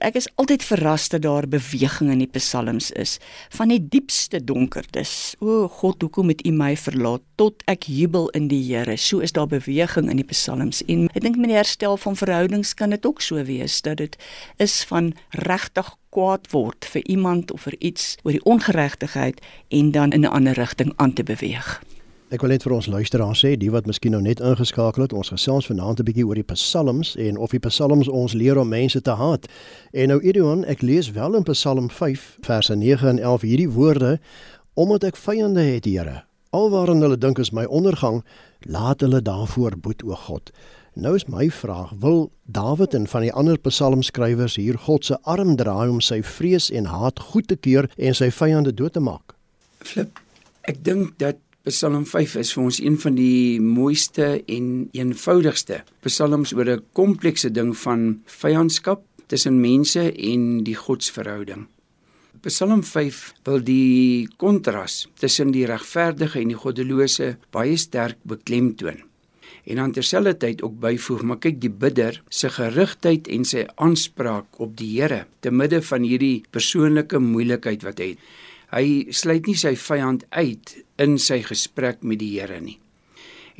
Ek 0.03 0.17
is 0.19 0.27
altyd 0.41 0.65
verras 0.65 1.09
dat 1.13 1.23
daar 1.25 1.47
beweging 1.47 2.11
in 2.13 2.23
die 2.23 2.31
psalms 2.33 2.91
is 2.99 3.17
van 3.55 3.73
die 3.73 3.81
diepste 3.81 4.41
donkertes. 4.43 5.35
O 5.39 5.67
God, 5.67 6.01
hoekom 6.01 6.33
het 6.33 6.45
U 6.47 6.51
my 6.51 6.73
verlaat 6.79 7.23
tot 7.35 7.63
ek 7.71 7.87
jubel 7.87 8.29
in 8.37 8.49
die 8.51 8.61
Here? 8.63 8.97
So 8.97 9.19
is 9.19 9.35
daar 9.35 9.47
beweging 9.47 10.09
in 10.09 10.21
die 10.21 10.29
psalms 10.29 10.83
en 10.87 11.07
ek 11.13 11.23
dink 11.25 11.39
met 11.41 11.53
die 11.53 11.59
herstel 11.59 11.97
van 11.97 12.17
verhoudings 12.19 12.73
kan 12.73 12.95
dit 12.95 13.05
ook 13.05 13.21
so 13.21 13.41
wees 13.43 13.81
dat 13.85 13.97
dit 14.01 14.17
is 14.63 14.81
van 14.89 15.13
regtig 15.45 15.95
kwaad 16.13 16.51
word 16.53 16.85
vir 16.85 17.05
iemand 17.09 17.51
of 17.51 17.65
vir 17.67 17.77
iets 17.79 18.13
oor 18.23 18.35
die 18.35 18.45
ongeregtigheid 18.45 19.41
en 19.69 19.91
dan 19.91 20.11
in 20.11 20.25
'n 20.25 20.33
ander 20.33 20.53
rigting 20.53 20.93
aan 20.97 21.13
te 21.13 21.23
beweeg. 21.23 21.81
Ek 22.33 22.41
wil 22.41 22.49
net 22.49 22.63
vir 22.65 22.73
ons 22.73 22.87
luisteraars 22.89 23.43
sê, 23.43 23.51
die 23.61 23.69
wat 23.69 23.85
miskien 23.85 24.15
nou 24.15 24.21
net 24.25 24.39
ingeskakel 24.41 25.03
het, 25.03 25.11
ons 25.13 25.29
gesels 25.29 25.67
vanaand 25.69 25.99
'n 26.01 26.05
bietjie 26.07 26.25
oor 26.25 26.39
die 26.39 26.49
psalms 26.49 27.13
en 27.15 27.37
of 27.37 27.51
die 27.51 27.59
psalms 27.61 28.07
ons 28.09 28.33
leer 28.33 28.57
om 28.57 28.67
mense 28.67 29.01
te 29.01 29.13
haat. 29.13 29.45
En 29.93 30.07
nou 30.07 30.19
Edouan, 30.19 30.65
ek 30.65 30.81
lees 30.81 31.11
wel 31.11 31.35
in 31.35 31.43
Psalm 31.43 31.89
5 31.89 32.37
verse 32.41 32.75
9 32.75 33.07
en 33.07 33.19
11 33.19 33.41
hierdie 33.41 33.69
woorde: 33.69 34.19
Omdat 34.73 35.03
ek 35.03 35.15
vyande 35.15 35.61
het, 35.61 35.85
Here, 35.85 36.23
alwaar 36.49 36.87
hulle 36.87 37.17
dink 37.17 37.37
is 37.37 37.51
my 37.51 37.65
ondergang, 37.65 38.23
laat 38.61 39.01
hulle 39.01 39.21
daarvoor 39.21 39.77
boet 39.77 40.03
o 40.03 40.15
God. 40.15 40.51
Nou 40.95 41.15
is 41.15 41.27
my 41.27 41.51
vraag, 41.51 41.91
wil 41.99 42.31
Dawid 42.45 42.93
en 42.93 43.07
van 43.07 43.21
die 43.21 43.33
ander 43.33 43.59
psalmskrywers 43.59 44.55
hier 44.55 44.77
God 44.77 45.05
se 45.05 45.17
arm 45.21 45.55
draai 45.55 45.89
om 45.89 46.01
sy 46.01 46.23
vrees 46.23 46.71
en 46.71 46.85
haat 46.85 47.19
goed 47.19 47.47
te 47.47 47.55
keur 47.55 47.89
en 47.97 48.13
sy 48.13 48.31
vyande 48.31 48.73
dood 48.73 48.93
te 48.93 48.99
maak? 48.99 49.35
Flip, 49.77 50.19
ek 50.61 50.83
dink 50.83 51.19
dat 51.19 51.37
Psalm 51.63 52.01
5 52.03 52.33
is 52.41 52.49
vir 52.51 52.59
ons 52.67 52.77
een 52.83 52.97
van 52.99 53.13
die 53.15 53.61
mooiste 53.63 54.25
en 54.51 54.65
eenvoudigste 54.91 55.77
psalms 56.03 56.51
oor 56.51 56.67
'n 56.73 56.83
komplekse 56.91 57.49
ding 57.55 57.71
van 57.83 58.19
vyandskap 58.25 59.05
tussen 59.27 59.61
mense 59.61 60.03
en 60.11 60.63
die 60.63 60.75
godsverhouding. 60.75 61.67
Psalm 62.41 62.83
5 62.83 63.33
wil 63.45 63.63
die 63.63 64.27
kontras 64.35 65.07
tussen 65.15 65.51
die 65.51 65.65
regverdige 65.65 66.39
en 66.39 66.51
die 66.51 66.61
goddelose 66.65 67.37
baie 67.51 67.77
sterk 67.77 68.17
beklemtoon. 68.23 68.99
En 69.63 69.79
aan 69.79 69.91
terselfdertyd 69.91 70.61
ook 70.63 70.79
byvoeg, 70.79 71.21
maar 71.21 71.39
kyk 71.39 71.61
die 71.61 71.71
bidder 71.71 72.23
se 72.29 72.49
gerigtheid 72.49 73.27
en 73.27 73.45
sy 73.45 73.65
aanspraak 73.75 74.59
op 74.59 74.75
die 74.75 74.99
Here 74.99 75.27
te 75.39 75.49
midde 75.51 75.81
van 75.81 76.03
hierdie 76.03 76.43
persoonlike 76.51 77.19
moeilikheid 77.19 77.83
wat 77.83 77.99
hy 77.99 78.07
het. 78.07 78.19
Hy 78.73 79.13
sluit 79.13 79.45
nie 79.45 79.55
sy 79.55 79.75
vyand 79.77 80.25
uit 80.33 80.71
in 81.03 81.19
sy 81.19 81.41
gesprek 81.45 82.01
met 82.01 82.21
die 82.23 82.33
Here 82.37 82.59
nie. 82.61 82.79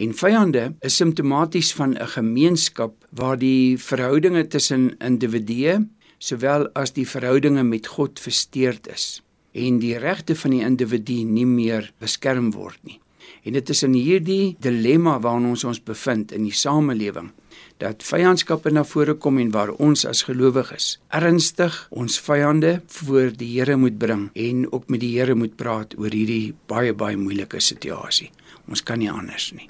En 0.01 0.15
vyande 0.17 0.71
is 0.81 0.95
simptomaties 0.97 1.73
van 1.77 1.93
'n 1.93 2.07
gemeenskap 2.15 2.93
waar 3.11 3.37
die 3.37 3.77
verhoudinge 3.77 4.47
tussen 4.47 4.95
individue 4.97 5.87
sowel 6.17 6.69
as 6.73 6.93
die 6.93 7.07
verhoudinge 7.07 7.63
met 7.63 7.87
God 7.87 8.19
versteurd 8.19 8.87
is 8.87 9.21
en 9.51 9.79
die 9.79 9.97
regte 9.97 10.35
van 10.35 10.51
die 10.51 10.63
individu 10.65 11.23
nie 11.23 11.45
meer 11.45 11.91
beskerm 11.99 12.51
word 12.51 12.79
nie. 12.81 12.99
En 13.43 13.53
dit 13.53 13.69
is 13.69 13.83
in 13.83 13.93
hierdie 13.93 14.55
dilemma 14.59 15.19
waarin 15.19 15.45
ons 15.45 15.63
ons 15.63 15.83
bevind 15.83 16.31
in 16.31 16.43
die 16.43 16.55
samelewing 16.55 17.31
dat 17.77 18.03
vyandskappe 18.03 18.71
na 18.71 18.83
vore 18.83 19.13
kom 19.13 19.39
en 19.41 19.51
waar 19.51 19.73
ons 19.77 20.05
as 20.05 20.23
gelowiges 20.27 20.99
ernstig 21.09 21.75
ons 21.89 22.19
vyande 22.19 22.81
voor 22.87 23.31
die 23.37 23.51
Here 23.57 23.75
moet 23.77 23.97
bring 23.97 24.29
en 24.33 24.65
ook 24.71 24.89
met 24.89 24.99
die 24.99 25.13
Here 25.17 25.35
moet 25.35 25.55
praat 25.55 25.97
oor 25.97 26.11
hierdie 26.11 26.53
baie 26.67 26.93
baie 26.93 27.17
moeilike 27.17 27.59
situasie. 27.59 28.31
Ons 28.69 28.83
kan 28.83 28.99
nie 28.99 29.11
anders 29.11 29.51
nie. 29.53 29.69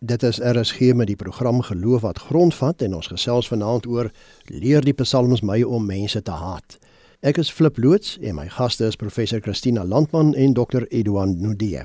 Dit 0.00 0.22
is 0.22 0.38
RSG 0.38 0.92
met 0.94 1.10
die 1.10 1.18
program 1.18 1.62
Geloof 1.62 2.04
wat 2.06 2.20
grondvat 2.28 2.82
en 2.86 2.94
ons 2.94 3.10
gesels 3.10 3.48
vanaand 3.50 3.86
oor 3.86 4.12
leer 4.46 4.84
die 4.86 4.94
psalms 4.94 5.42
my 5.42 5.62
om 5.66 5.86
mense 5.86 6.22
te 6.22 6.30
haat. 6.30 6.78
Ek 7.26 7.40
is 7.42 7.50
Flip 7.50 7.78
loods 7.82 8.14
en 8.22 8.36
my 8.38 8.46
gaste 8.46 8.86
is 8.86 8.96
professor 8.96 9.40
Christina 9.42 9.82
Landman 9.84 10.36
en 10.38 10.54
dokter 10.54 10.86
Eduan 10.94 11.34
Nudie. 11.42 11.82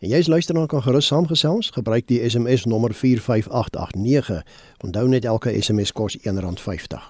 En 0.00 0.08
jy's 0.08 0.26
luister 0.32 0.54
dan 0.54 0.66
kan 0.66 0.82
gerus 0.82 1.06
saamgesels, 1.06 1.70
gebruik 1.76 2.06
die 2.08 2.22
SMS 2.24 2.64
nommer 2.64 2.94
45889. 2.94 4.42
Onthou 4.80 5.08
net 5.08 5.24
elke 5.24 5.52
SMS 5.62 5.92
kos 5.92 6.16
R1.50. 6.18 7.02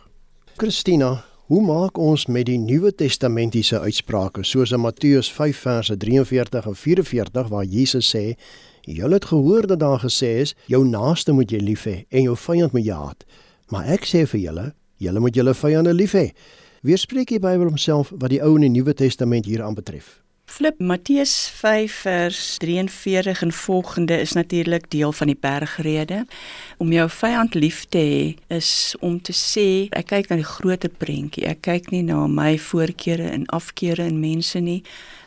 Christina, 0.57 1.25
Hoe 1.51 1.63
maak 1.67 1.99
ons 1.99 2.29
met 2.31 2.47
die 2.47 2.59
Nuwe 2.63 2.93
Testamentiese 2.95 3.81
uitsprake 3.83 4.45
soos 4.47 4.71
in 4.71 4.85
Matteus 4.85 5.27
5 5.35 5.63
verse 5.65 5.97
43 5.99 6.69
en 6.71 6.77
44 6.79 7.49
waar 7.51 7.65
Jesus 7.65 8.07
sê: 8.15 8.37
"Julle 8.87 9.19
het 9.19 9.25
gehoor 9.25 9.67
dat 9.67 9.81
daar 9.81 9.99
gesê 9.99 10.31
is: 10.45 10.55
Jou 10.67 10.85
naaste 10.87 11.33
moet 11.33 11.51
jy 11.51 11.59
lief 11.59 11.85
hê 11.85 12.05
en 12.09 12.23
jou 12.23 12.37
vyand 12.37 12.73
moet 12.73 12.85
jy 12.87 12.95
haat. 12.95 13.25
Maar 13.69 13.85
ek 13.85 14.07
sê 14.07 14.27
vir 14.27 14.41
julle, 14.41 14.75
julle 14.97 15.21
moet 15.21 15.35
julle 15.35 15.55
vyande 15.55 15.95
lief 15.95 16.13
hê." 16.13 16.31
Weerspreek 16.83 17.29
die 17.29 17.41
Bybel 17.41 17.67
homself 17.67 18.13
wat 18.15 18.31
die 18.31 18.43
Ou 18.43 18.55
en 18.55 18.61
die 18.61 18.71
Nuwe 18.71 18.95
Testament 18.95 19.47
hier 19.47 19.63
aanbetref? 19.63 20.23
Flip 20.51 20.79
Matteus 20.79 21.49
5 21.55 21.93
vers 21.93 22.57
43 22.59 23.43
en 23.43 23.53
volgende 23.53 24.21
is 24.21 24.33
natuurlik 24.33 24.91
deel 24.91 25.13
van 25.13 25.27
die 25.27 25.37
bergrede. 25.41 26.27
Om 26.77 26.93
jou 26.93 27.11
vyand 27.11 27.55
lief 27.55 27.85
te 27.89 27.99
hê 27.99 28.57
is 28.57 28.97
om 29.01 29.21
te 29.23 29.33
sê 29.33 29.87
ek 29.95 30.11
kyk 30.11 30.33
na 30.33 30.41
die 30.41 30.49
groter 30.51 30.91
prentjie. 30.91 31.47
Ek 31.47 31.63
kyk 31.69 31.93
nie 31.95 32.03
na 32.03 32.25
my 32.27 32.57
voorkeure 32.59 33.31
en 33.31 33.47
afkeure 33.55 34.09
in 34.11 34.19
mense 34.19 34.59
nie 34.59 34.81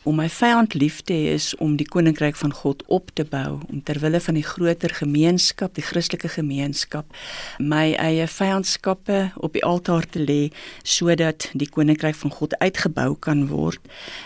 om 0.03 0.17
my 0.19 0.27
vyand 0.29 0.75
lief 0.75 1.01
te 1.07 1.15
hê 1.15 1.33
is 1.35 1.51
om 1.63 1.75
die 1.79 1.87
koninkryk 1.87 2.35
van 2.39 2.53
God 2.55 2.83
op 2.91 3.11
te 3.17 3.23
bou, 3.27 3.61
om 3.71 3.79
ter 3.85 3.99
wille 4.03 4.19
van 4.23 4.37
die 4.37 4.45
groter 4.45 4.91
gemeenskap, 4.97 5.75
die 5.77 5.85
Christelike 5.85 6.31
gemeenskap, 6.35 7.07
my 7.59 7.93
eie 8.01 8.27
vyandskappe 8.27 9.19
op 9.39 9.55
die 9.55 9.63
altaar 9.63 10.07
te 10.09 10.23
lê 10.23 10.41
sodat 10.83 11.49
die 11.53 11.69
koninkryk 11.69 12.17
van 12.19 12.35
God 12.35 12.57
uitgebou 12.59 13.13
kan 13.15 13.47
word. 13.51 13.81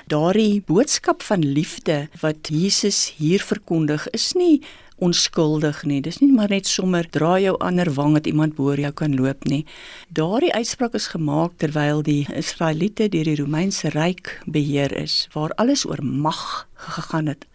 Daardie 0.09 0.63
boodskap 0.65 1.25
van 1.27 1.45
liefde 1.45 2.07
wat 2.23 2.49
Jesus 2.49 3.05
hier 3.19 3.43
verkondig 3.43 4.09
is 4.17 4.33
nie 4.37 4.61
onskuldig 4.97 5.83
nie. 5.85 6.01
Dis 6.01 6.19
nie 6.21 6.31
maar 6.31 6.49
net 6.49 6.67
sommer 6.67 7.07
draai 7.09 7.43
jou 7.47 7.55
ander 7.63 7.89
wang 7.93 8.13
dat 8.17 8.27
iemand 8.27 8.55
boor 8.55 8.79
jou 8.79 8.91
kan 8.91 9.15
loop 9.15 9.45
nie. 9.45 9.63
Daardie 10.09 10.53
uitspraak 10.53 10.93
is 10.97 11.11
gemaak 11.13 11.57
terwyl 11.57 12.03
die 12.03 12.25
Israeliete 12.33 13.09
deur 13.09 13.29
die 13.29 13.37
Romeinse 13.41 13.89
ryk 13.95 14.39
beheer 14.45 14.93
is 14.97 15.27
waar 15.33 15.53
alles 15.57 15.85
oor 15.85 16.03
mag 16.03 16.66
gegaan 16.77 17.25
het. 17.25 17.45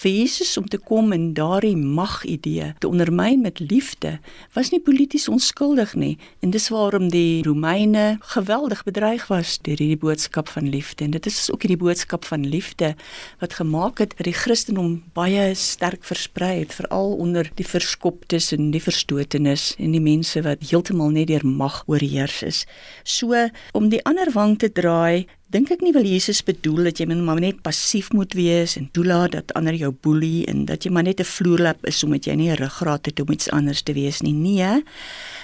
Vir 0.00 0.10
Jesus 0.10 0.56
om 0.56 0.66
te 0.68 0.78
kom 0.78 1.12
en 1.12 1.32
daardie 1.36 1.76
magidee 1.76 2.72
te 2.78 2.88
ondermyn 2.88 3.40
met 3.44 3.60
liefde 3.60 4.18
was 4.54 4.70
nie 4.72 4.80
polities 4.80 5.28
onskuldig 5.28 5.94
nie 5.94 6.16
en 6.40 6.50
dis 6.54 6.68
waarom 6.72 7.10
die 7.12 7.42
Romeine 7.44 8.16
geweldig 8.34 8.82
bedreig 8.84 9.26
was 9.28 9.58
deur 9.62 9.78
hierdie 9.78 10.00
boodskap 10.00 10.48
van 10.48 10.68
liefde 10.68 11.04
en 11.04 11.14
dit 11.14 11.26
is 11.26 11.50
ook 11.52 11.66
hierdie 11.66 11.80
boodskap 11.80 12.24
van 12.24 12.46
liefde 12.48 12.94
wat 13.42 13.58
gemaak 13.60 14.00
het 14.02 14.16
dat 14.16 14.26
die 14.30 14.36
Christendom 14.36 14.96
baie 15.12 15.52
sterk 15.54 16.04
versprei 16.04 16.58
het 16.62 16.74
veral 16.74 17.14
onder 17.20 17.50
die 17.54 17.68
verskoptes 17.68 18.52
en 18.56 18.72
die 18.74 18.82
verstotenis 18.82 19.74
en 19.78 19.94
die 19.94 20.02
mense 20.02 20.42
wat 20.42 20.64
heeltemal 20.70 21.12
net 21.14 21.28
deur 21.28 21.46
mag 21.46 21.82
oorheers 21.86 22.42
is. 22.42 22.64
So 23.04 23.48
om 23.72 23.88
die 23.92 24.02
ander 24.08 24.32
wang 24.34 24.58
te 24.58 24.72
draai 24.72 25.26
dink 25.54 25.70
ek 25.70 25.84
nie 25.86 25.92
wil 25.94 26.02
Jesus 26.02 26.40
bedoel 26.42 26.88
dat 26.88 26.98
jy 26.98 27.04
maar 27.06 27.38
net 27.38 27.60
passief 27.62 28.08
moet 28.10 28.32
wees 28.34 28.72
en 28.74 28.88
toelaat 28.90 29.36
dat 29.36 29.52
ander 29.54 29.76
jou 29.78 29.92
boelie 30.02 30.42
en 30.50 30.64
dat 30.66 30.82
jy 30.82 30.90
maar 30.90 31.06
net 31.06 31.20
'n 31.20 31.30
vloerlap 31.30 31.86
is 31.86 32.02
omdat 32.02 32.26
jy 32.26 32.34
nie 32.34 32.50
'n 32.50 32.58
ruggraat 32.58 33.06
het 33.06 33.20
om 33.20 33.30
iets 33.30 33.48
anders 33.50 33.82
te 33.82 33.92
wees 33.92 34.20
nie. 34.20 34.32
Nee. 34.32 34.82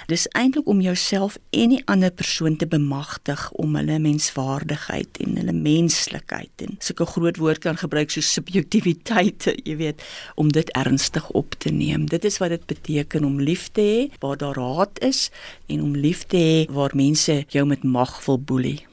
Dis 0.07 0.27
eintlik 0.35 0.67
om 0.67 0.81
jouself 0.81 1.37
en 1.51 1.69
die 1.69 1.81
ander 1.85 2.11
persoon 2.11 2.57
te 2.57 2.67
bemagtig 2.67 3.51
om 3.51 3.75
hulle 3.75 3.99
menswaardigheid 3.99 5.17
en 5.23 5.37
hulle 5.37 5.53
menslikheid 5.53 6.51
en 6.57 6.75
sulke 6.79 7.05
groot 7.05 7.37
woord 7.37 7.59
kan 7.59 7.77
gebruik 7.77 8.11
so 8.11 8.21
subjektiwiteit, 8.21 9.47
jy 9.63 9.75
weet, 9.77 10.03
om 10.35 10.51
dit 10.51 10.69
ernstig 10.69 11.29
op 11.29 11.55
te 11.57 11.69
neem. 11.69 12.05
Dit 12.05 12.25
is 12.25 12.37
wat 12.37 12.49
dit 12.49 12.65
beteken 12.65 13.23
om 13.23 13.39
lief 13.39 13.69
te 13.71 13.81
hê 13.81 14.19
waar 14.19 14.37
daar 14.37 14.59
haat 14.59 14.99
is 14.99 15.31
en 15.67 15.81
om 15.81 15.95
lief 15.95 16.25
te 16.27 16.37
hê 16.37 16.73
waar 16.73 16.91
mense 16.93 17.45
jou 17.47 17.65
met 17.65 17.83
mag 17.83 18.25
wil 18.25 18.39
boelie. 18.39 18.90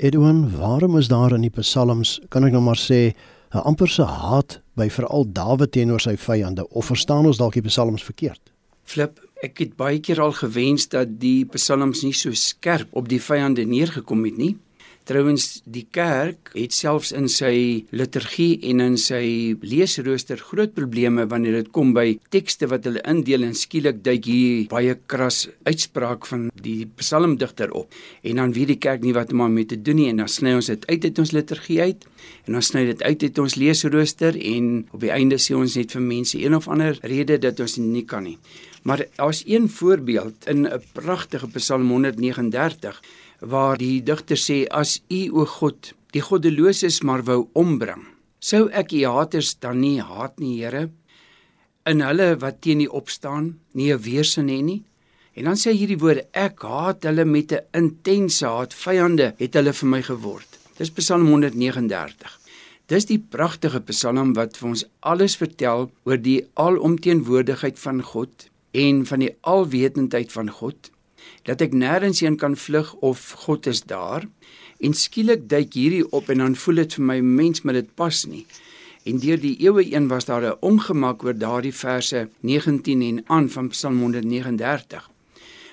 Edwin, 0.00 0.56
waarom 0.56 0.96
is 0.96 1.08
daar 1.08 1.34
in 1.36 1.42
die 1.44 1.52
psalms, 1.52 2.14
kan 2.32 2.46
ek 2.46 2.54
nou 2.54 2.62
maar 2.64 2.78
sê, 2.80 3.12
'n 3.52 3.64
amperse 3.68 4.02
haat 4.02 4.60
by 4.74 4.88
veral 4.88 5.26
Dawid 5.28 5.72
teenoor 5.72 6.00
sy 6.00 6.16
vyande 6.16 6.64
of 6.70 6.86
verstaan 6.86 7.26
ons 7.26 7.36
dalk 7.36 7.52
die 7.52 7.68
psalms 7.68 8.02
verkeerd? 8.02 8.40
Flip, 8.84 9.20
ek 9.42 9.58
het 9.58 9.76
baie 9.76 10.00
keer 10.00 10.20
al 10.20 10.32
gewens 10.32 10.88
dat 10.88 11.20
die 11.20 11.44
psalms 11.44 12.02
nie 12.02 12.14
so 12.14 12.32
skerp 12.32 12.88
op 12.92 13.08
die 13.08 13.20
vyande 13.20 13.64
neergekom 13.64 14.24
het 14.24 14.36
nie. 14.36 14.56
Trouwens 15.08 15.62
die 15.64 15.86
kerk 15.90 16.52
het 16.52 16.74
selfs 16.76 17.10
in 17.16 17.26
sy 17.32 17.84
liturgie 17.96 18.60
en 18.70 18.82
in 18.84 18.96
sy 19.00 19.56
leesrooster 19.64 20.38
groot 20.50 20.74
probleme 20.76 21.24
wanneer 21.30 21.56
dit 21.60 21.70
kom 21.74 21.94
by 21.96 22.18
tekste 22.30 22.68
wat 22.70 22.84
hulle 22.86 23.02
indeel 23.08 23.46
en 23.48 23.56
skielik 23.56 24.02
duik 24.04 24.28
hier 24.28 24.66
baie 24.70 24.94
kras 25.10 25.46
uitspraak 25.66 26.28
van 26.30 26.48
die 26.62 26.84
psalmdigter 27.00 27.72
op. 27.72 27.90
En 28.22 28.42
dan 28.42 28.54
weet 28.54 28.74
die 28.74 28.80
kerk 28.82 29.02
nie 29.02 29.16
wat 29.16 29.32
om 29.32 29.42
daarmee 29.44 29.70
te 29.72 29.80
doen 29.80 29.98
nie 30.02 30.10
en 30.12 30.22
dan 30.22 30.30
sny 30.30 30.54
ons 30.58 30.70
dit 30.70 30.86
uit 30.86 31.08
uit 31.08 31.22
ons 31.24 31.34
liturgie 31.34 31.80
uit 31.80 32.06
en 32.46 32.58
dan 32.58 32.66
sny 32.66 32.84
dit 32.92 33.02
uit 33.02 33.22
uit 33.24 33.38
ons 33.38 33.56
leesrooster 33.56 34.36
en 34.36 34.72
op 34.92 35.00
die 35.00 35.14
einde 35.14 35.40
sê 35.40 35.56
ons 35.56 35.78
net 35.80 35.96
vir 35.96 36.04
mense 36.04 36.38
een 36.38 36.54
of 36.54 36.68
ander 36.68 36.98
rede 37.02 37.40
dat 37.40 37.60
ons 37.60 37.80
nie 37.80 38.04
kan 38.04 38.28
nie. 38.28 38.38
Maar 38.82 39.04
as 39.20 39.42
een 39.46 39.68
voorbeeld 39.68 40.46
in 40.46 40.66
'n 40.66 40.82
pragtige 40.92 41.48
Psalm 41.48 41.88
139 41.90 43.02
waar 43.40 43.76
die 43.80 44.02
digter 44.02 44.36
sê 44.36 44.66
as 44.70 45.00
u 45.08 45.22
o 45.42 45.44
God 45.58 45.94
die 46.12 46.22
goddeloses 46.22 47.02
maar 47.02 47.22
wou 47.24 47.48
ombring 47.54 48.04
sou 48.40 48.68
ek 48.72 48.92
u 48.96 49.04
haters 49.04 49.54
dan 49.60 49.80
nie 49.84 50.00
haat 50.00 50.40
nie 50.40 50.60
Here? 50.62 50.88
In 51.88 52.00
hulle 52.04 52.34
wat 52.40 52.60
teen 52.64 52.80
u 52.84 52.88
opstaan 53.00 53.58
nie 53.74 53.92
'n 53.92 54.02
weersin 54.02 54.48
hê 54.48 54.62
nie? 54.62 54.84
En 55.36 55.44
dan 55.44 55.56
sê 55.56 55.72
hierdie 55.72 55.98
woorde 55.98 56.26
ek 56.32 56.60
haat 56.62 57.04
hulle 57.04 57.24
met 57.24 57.52
'n 57.52 57.64
intense 57.72 58.46
haat. 58.46 58.74
Vyande 58.74 59.34
het 59.38 59.54
hulle 59.54 59.72
vir 59.72 59.88
my 59.88 60.02
geword. 60.02 60.58
Dis 60.78 60.90
Psalm 60.90 61.26
139 61.26 62.38
Dis 62.86 63.04
die 63.06 63.18
pragtige 63.18 63.80
Psalm 63.80 64.32
wat 64.34 64.56
vir 64.56 64.68
ons 64.68 64.84
alles 65.00 65.36
vertel 65.36 65.90
oor 66.04 66.16
die 66.16 66.46
alomteenwoordigheid 66.54 67.78
van 67.78 68.02
God 68.02 68.48
en 68.72 69.06
van 69.06 69.20
die 69.20 69.36
alwetendheid 69.40 70.32
van 70.32 70.50
God 70.50 70.90
dat 71.48 71.62
ek 71.64 71.76
nêrens 71.76 72.20
heen 72.24 72.36
kan 72.36 72.56
vlug 72.56 72.92
of 73.00 73.22
God 73.44 73.66
is 73.70 73.82
daar. 73.82 74.26
En 74.80 74.96
skielik 74.96 75.48
duik 75.48 75.76
hierdie 75.76 76.04
op 76.12 76.28
en 76.32 76.44
dan 76.44 76.56
voel 76.56 76.82
dit 76.82 76.96
vir 76.96 77.06
my 77.12 77.18
mens 77.20 77.64
met 77.64 77.78
dit 77.78 77.94
pas 77.94 78.24
nie. 78.28 78.46
En 79.08 79.20
deur 79.20 79.40
die 79.40 79.56
eeue 79.64 79.84
een 79.94 80.08
was 80.08 80.28
daar 80.28 80.44
'n 80.44 80.60
ongemak 80.60 81.24
oor 81.24 81.34
daardie 81.34 81.74
verse 81.74 82.28
19 82.40 83.02
en 83.02 83.24
aan 83.26 83.48
van 83.48 83.68
Psalm 83.68 84.00
139. 84.00 85.10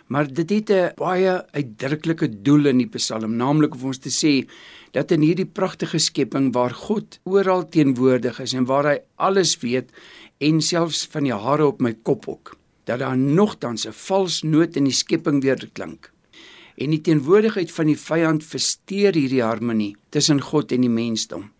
Maar 0.07 0.33
dit 0.33 0.49
het 0.49 0.69
'n 0.69 0.91
baie 0.95 1.45
uitdruklike 1.51 2.41
doel 2.41 2.65
in 2.65 2.77
die 2.77 2.87
Psalm, 2.87 3.35
naamlik 3.35 3.73
om 3.73 3.83
ons 3.83 3.97
te 3.97 4.09
sê 4.09 4.49
dat 4.91 5.11
in 5.11 5.21
hierdie 5.21 5.45
pragtige 5.45 5.97
skepping 5.97 6.53
waar 6.53 6.73
God 6.73 7.19
oral 7.23 7.69
teenwoordig 7.69 8.39
is 8.39 8.53
en 8.53 8.65
waar 8.65 8.85
hy 8.85 8.97
alles 9.15 9.59
weet 9.59 9.91
en 10.37 10.61
selfs 10.61 11.07
van 11.11 11.23
die 11.23 11.33
hare 11.33 11.65
op 11.65 11.81
my 11.81 11.93
kop 12.03 12.27
ook 12.27 12.57
dat 12.87 12.99
daar 12.99 13.17
nogtans 13.17 13.85
'n 13.87 13.91
vals 14.07 14.41
noot 14.41 14.75
in 14.75 14.83
die 14.83 14.93
skepping 14.93 15.41
weer 15.43 15.69
klink. 15.73 16.11
En 16.77 16.89
die 16.89 17.01
teenwoordigheid 17.01 17.71
van 17.71 17.85
die 17.85 17.97
vyand 17.97 18.43
versteur 18.43 19.13
hierdie 19.13 19.43
harmonie 19.43 19.95
tussen 20.09 20.41
God 20.41 20.71
en 20.71 20.81
die 20.81 20.89
mensdom. 20.89 21.51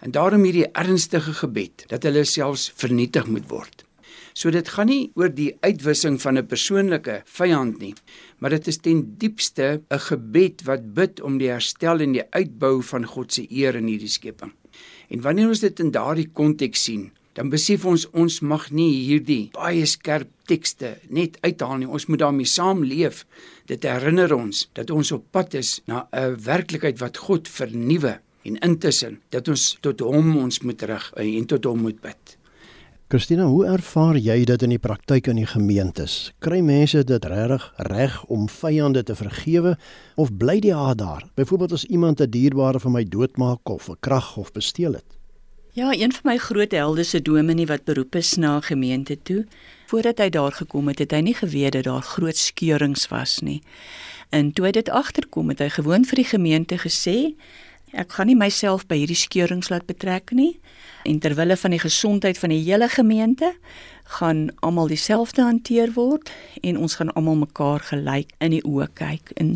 En 0.00 0.10
daarom 0.10 0.42
hierdie 0.42 0.70
ernstige 0.72 1.32
gebed 1.32 1.84
dat 1.86 2.02
hulle 2.02 2.24
selfs 2.24 2.72
vernietig 2.74 3.26
moet 3.26 3.48
word. 3.48 3.84
So 4.32 4.50
dit 4.50 4.68
gaan 4.68 4.86
nie 4.86 5.10
oor 5.14 5.28
die 5.34 5.56
uitwissing 5.60 6.20
van 6.20 6.38
'n 6.38 6.46
persoonlike 6.46 7.22
vyand 7.24 7.78
nie, 7.78 7.94
maar 8.38 8.50
dit 8.50 8.66
is 8.66 8.78
ten 8.78 9.14
diepste 9.18 9.82
'n 9.90 9.98
gebed 9.98 10.62
wat 10.64 10.94
bid 10.94 11.20
om 11.20 11.38
die 11.38 11.50
herstel 11.50 12.00
en 12.00 12.12
die 12.12 12.30
uitbou 12.30 12.82
van 12.82 13.04
God 13.04 13.32
se 13.32 13.46
eer 13.50 13.74
in 13.74 13.86
hierdie 13.86 14.08
skepping. 14.08 14.52
En 15.08 15.20
wanneer 15.20 15.48
ons 15.48 15.60
dit 15.60 15.80
in 15.80 15.90
daardie 15.90 16.28
konteks 16.32 16.84
sien, 16.84 17.12
dan 17.32 17.50
besef 17.50 17.84
ons 17.86 18.06
ons 18.10 18.40
mag 18.40 18.70
nie 18.70 18.90
hierdie 19.06 19.50
baie 19.54 19.86
skerp 19.86 20.30
tekste 20.50 20.96
net 21.08 21.38
uithaal 21.44 21.78
nie. 21.78 21.88
Ons 21.88 22.08
moet 22.10 22.18
daarmee 22.18 22.48
saamleef. 22.48 23.24
Dit 23.70 23.86
herinner 23.86 24.34
ons 24.34 24.66
dat 24.74 24.90
ons 24.90 25.12
op 25.12 25.24
pad 25.30 25.54
is 25.54 25.80
na 25.86 26.08
'n 26.12 26.36
werklikheid 26.42 26.98
wat 26.98 27.16
God 27.16 27.48
vernuwe 27.48 28.18
en 28.42 28.58
intussen 28.58 29.20
dat 29.30 29.48
ons 29.48 29.76
tot 29.80 30.00
hom 30.00 30.36
ons 30.36 30.60
moet 30.60 30.82
rig 30.82 31.12
en 31.16 31.46
tot 31.46 31.64
hom 31.64 31.80
moet 31.80 32.00
bid. 32.00 32.36
Christina, 33.10 33.44
hoe 33.44 33.64
ervaar 33.66 34.14
jy 34.16 34.44
dit 34.44 34.62
in 34.62 34.70
die 34.70 34.78
praktyk 34.78 35.26
in 35.26 35.36
die 35.36 35.46
gemeentes? 35.46 36.30
Kry 36.38 36.60
mense 36.62 37.02
dit 37.04 37.24
regtig 37.24 37.64
reg 37.76 38.24
om 38.30 38.48
vyande 38.48 39.02
te 39.02 39.16
vergewe 39.18 39.76
of 40.14 40.30
bly 40.38 40.60
die 40.60 40.74
haat 40.74 40.98
daar? 40.98 41.24
Byvoorbeeld 41.34 41.72
as 41.72 41.84
iemand 41.84 42.20
'n 42.20 42.30
dierbare 42.30 42.80
vir 42.80 42.90
my 42.90 43.04
doodmaak 43.04 43.68
of 43.68 43.88
'n 43.90 43.96
krag 44.00 44.36
of 44.36 44.52
besteel 44.52 44.92
het. 44.92 45.19
Ja, 45.72 45.92
een 45.92 46.12
van 46.12 46.32
my 46.32 46.36
groot 46.36 46.72
helde 46.72 47.02
se 47.02 47.22
dominee 47.22 47.66
wat 47.66 47.84
beroep 47.84 48.14
is 48.14 48.34
na 48.34 48.60
gemeente 48.60 49.18
toe, 49.22 49.46
voordat 49.86 50.18
hy 50.18 50.28
daar 50.28 50.52
gekom 50.52 50.88
het, 50.90 50.98
het 50.98 51.12
hy 51.14 51.20
nie 51.22 51.34
geweet 51.34 51.76
dat 51.78 51.86
daar 51.86 52.02
groot 52.02 52.36
skeurings 52.36 53.06
was 53.08 53.38
nie. 53.38 53.60
En 54.34 54.50
toe 54.52 54.66
hy 54.66 54.72
dit 54.74 54.90
agterkom, 54.90 55.48
het 55.54 55.62
hy 55.62 55.68
gewoon 55.76 56.06
vir 56.10 56.22
die 56.22 56.26
gemeente 56.26 56.78
gesê, 56.82 57.14
ek 57.94 58.18
gaan 58.18 58.26
nie 58.30 58.38
myself 58.38 58.82
by 58.90 58.98
hierdie 58.98 59.18
skeurings 59.18 59.70
laat 59.70 59.86
betrek 59.86 60.34
nie 60.34 60.56
en 61.06 61.18
ter 61.22 61.34
wille 61.38 61.56
van 61.56 61.74
die 61.74 61.82
gesondheid 61.82 62.38
van 62.38 62.52
die 62.54 62.62
hele 62.62 62.88
gemeente 62.90 63.54
gaan 64.18 64.48
almal 64.66 64.90
dieselfde 64.90 65.42
hanteer 65.46 65.92
word 65.94 66.30
en 66.66 66.78
ons 66.78 66.96
gaan 66.98 67.12
almal 67.14 67.38
mekaar 67.44 67.82
gelyk 67.90 68.32
in 68.42 68.54
die 68.56 68.62
oë 68.66 68.88
kyk 68.98 69.30
en 69.40 69.52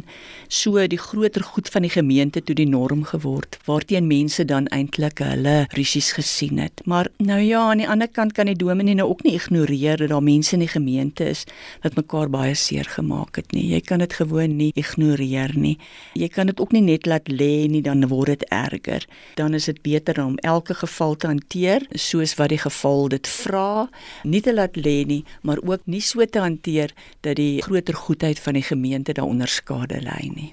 so 0.48 0.78
die 0.90 1.00
groter 1.00 1.42
goed 1.42 1.68
van 1.74 1.82
die 1.86 1.92
gemeente 1.92 2.42
toe 2.42 2.54
die 2.58 2.68
norm 2.68 3.02
geword 3.08 3.58
waarteen 3.66 4.06
mense 4.06 4.46
dan 4.46 4.68
eintlik 4.74 5.22
hulle 5.24 5.56
risies 5.74 6.12
gesien 6.14 6.60
het. 6.62 6.82
Maar 6.86 7.10
nou 7.18 7.40
ja 7.40 7.64
aan 7.70 7.82
die 7.82 7.88
ander 7.90 8.08
kant 8.08 8.36
kan 8.36 8.46
die 8.50 8.58
dominee 8.58 8.94
nou 8.94 9.08
ook 9.10 9.24
nie 9.26 9.34
ignoreer 9.34 9.98
dat 9.98 10.12
daar 10.14 10.22
mense 10.22 10.54
in 10.54 10.64
die 10.64 10.70
gemeente 10.70 11.26
is 11.28 11.44
wat 11.82 11.98
mekaar 11.98 12.30
baie 12.30 12.54
seer 12.54 12.86
gemaak 12.96 13.40
het 13.40 13.52
nie. 13.56 13.66
Jy 13.74 13.80
kan 13.80 14.04
dit 14.04 14.14
gewoon 14.20 14.56
nie 14.56 14.70
ignoreer 14.78 15.56
nie. 15.58 15.76
Jy 16.14 16.28
kan 16.28 16.46
dit 16.50 16.60
ook 16.60 16.72
nie 16.72 16.84
net 16.84 17.08
laat 17.10 17.28
lê 17.28 17.66
nie 17.70 17.82
dan 17.82 18.06
word 18.08 18.34
dit 18.36 18.46
erger. 18.54 19.06
Dan 19.34 19.54
is 19.54 19.66
dit 19.70 19.82
beter 19.82 20.22
om 20.24 20.38
elke 20.46 20.74
geval 20.78 21.16
te 21.16 21.26
hanteer 21.26 21.86
soos 21.90 22.36
wat 22.38 22.52
die 22.54 22.62
geval 22.62 23.08
dit 23.08 23.28
vra 23.28 23.88
nie 24.22 24.43
te 24.44 24.54
laat 24.54 24.76
lê 24.76 25.02
nie, 25.08 25.22
maar 25.42 25.60
ook 25.64 25.86
nie 25.90 26.02
so 26.04 26.24
te 26.26 26.42
hanteer 26.44 26.92
dat 27.26 27.38
die 27.40 27.62
groter 27.64 27.96
goedheid 27.96 28.38
van 28.38 28.58
die 28.58 28.66
gemeente 28.66 29.16
daaronder 29.16 29.48
skade 29.48 30.02
ly 30.04 30.30
nie. 30.34 30.50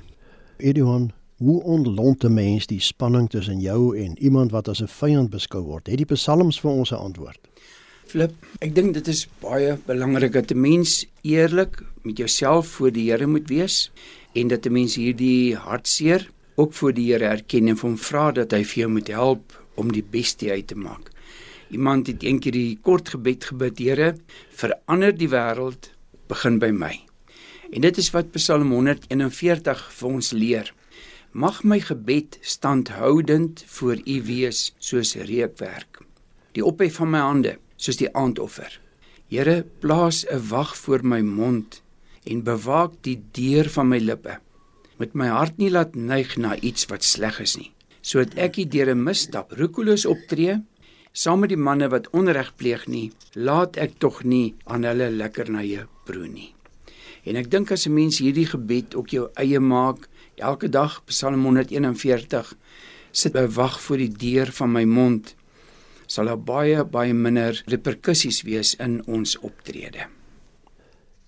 Edouan, 0.57 1.11
hoe 1.41 1.61
ontlont 1.63 2.23
'n 2.23 2.33
mens 2.33 2.67
die 2.67 2.79
spanning 2.79 3.29
tussen 3.29 3.59
jou 3.59 3.97
en 3.97 4.17
iemand 4.19 4.51
wat 4.51 4.67
as 4.67 4.81
'n 4.81 4.87
vyand 4.87 5.29
beskou 5.29 5.63
word? 5.63 5.87
Het 5.87 5.97
die 5.97 6.05
psalms 6.15 6.59
vir 6.59 6.71
ons 6.71 6.91
'n 6.91 6.95
antwoord? 6.95 7.39
Flip, 8.05 8.33
ek 8.59 8.75
dink 8.75 8.93
dit 8.93 9.07
is 9.07 9.27
baie 9.39 9.77
belangrik 9.85 10.33
dat 10.33 10.51
'n 10.51 10.61
mens 10.61 11.05
eerlik 11.21 11.83
met 12.03 12.17
jouself 12.17 12.67
voor 12.67 12.91
die 12.91 13.11
Here 13.11 13.27
moet 13.27 13.47
wees 13.47 13.91
en 14.33 14.47
dat 14.47 14.65
'n 14.65 14.71
mens 14.71 14.95
hierdie 14.95 15.55
hartseer 15.55 16.29
ook 16.55 16.73
voor 16.73 16.93
die 16.93 17.11
Here 17.11 17.25
erken 17.25 17.67
en 17.67 17.77
hom 17.77 17.97
vra 17.97 18.31
dat 18.31 18.51
hy 18.51 18.63
vir 18.63 18.79
jou 18.79 18.91
moet 18.91 19.07
help 19.07 19.65
om 19.75 19.91
die 19.91 20.03
beste 20.03 20.51
uit 20.51 20.67
te 20.67 20.75
maak. 20.75 21.10
Iemand 21.71 22.07
het 22.07 22.23
eendag 22.27 22.51
die 22.51 22.75
kort 22.83 23.13
gebed 23.13 23.45
gebid, 23.47 23.79
Here, 23.79 24.09
verander 24.59 25.13
die 25.15 25.29
wêreld, 25.31 25.87
begin 26.27 26.57
by 26.59 26.67
my. 26.75 26.91
En 27.71 27.85
dit 27.85 27.97
is 28.01 28.09
wat 28.11 28.33
Psalm 28.35 28.73
141 28.75 29.83
vir 29.95 30.09
ons 30.09 30.31
leer. 30.35 30.71
Mag 31.31 31.61
my 31.63 31.77
gebed 31.79 32.35
standhoudend 32.43 33.63
voor 33.71 34.01
U 34.03 34.17
wees 34.27 34.73
soos 34.83 35.15
reukwerk. 35.15 36.01
Die 36.51 36.65
ophef 36.65 36.97
van 36.99 37.13
my 37.13 37.21
hande 37.23 37.53
soos 37.79 38.01
die 38.01 38.09
aandoffer. 38.11 38.75
Here, 39.31 39.63
plaas 39.79 40.25
'n 40.27 40.43
wag 40.49 40.75
voor 40.75 41.05
my 41.07 41.21
mond 41.21 41.81
en 42.27 42.43
bewaak 42.43 42.99
die 43.01 43.21
deur 43.31 43.69
van 43.69 43.87
my 43.87 43.99
lippe. 43.99 44.39
Moet 44.97 45.13
my 45.13 45.27
hart 45.27 45.57
nie 45.57 45.71
laat 45.71 45.95
neig 45.95 46.37
na 46.37 46.59
iets 46.59 46.85
wat 46.91 47.03
sleg 47.03 47.39
is 47.39 47.55
nie, 47.57 47.71
sodat 48.01 48.35
ek 48.35 48.57
nie 48.57 48.67
deur 48.67 48.91
'n 48.91 49.03
misstap 49.03 49.51
roekeloos 49.51 50.05
optree 50.05 50.59
saam 51.11 51.43
met 51.43 51.51
die 51.51 51.59
manne 51.59 51.89
wat 51.91 52.09
onreg 52.15 52.53
pleeg 52.55 52.87
nie, 52.87 53.11
laat 53.35 53.77
ek 53.77 53.97
tog 53.99 54.23
nie 54.23 54.55
aan 54.65 54.87
hulle 54.87 55.09
lekkernye 55.11 55.85
proe 56.07 56.27
nie. 56.27 56.53
En 57.27 57.35
ek 57.35 57.51
dink 57.51 57.71
as 57.71 57.85
'n 57.87 57.93
mens 57.93 58.19
hierdie 58.19 58.47
gebed 58.47 58.95
ook 58.95 59.09
jou 59.09 59.29
eie 59.35 59.59
maak, 59.59 60.07
elke 60.35 60.69
dag 60.69 61.01
Psalm 61.05 61.43
141 61.43 62.55
sit 63.11 63.33
by 63.33 63.45
wag 63.47 63.81
voor 63.81 63.97
die 63.97 64.09
deur 64.09 64.51
van 64.51 64.71
my 64.71 64.83
mond, 64.83 65.35
sal 66.07 66.25
daar 66.25 66.39
baie 66.39 66.83
baie 66.83 67.13
minder 67.13 67.61
reperkusies 67.65 68.41
wees 68.41 68.75
in 68.75 69.01
ons 69.07 69.37
optrede. 69.39 70.07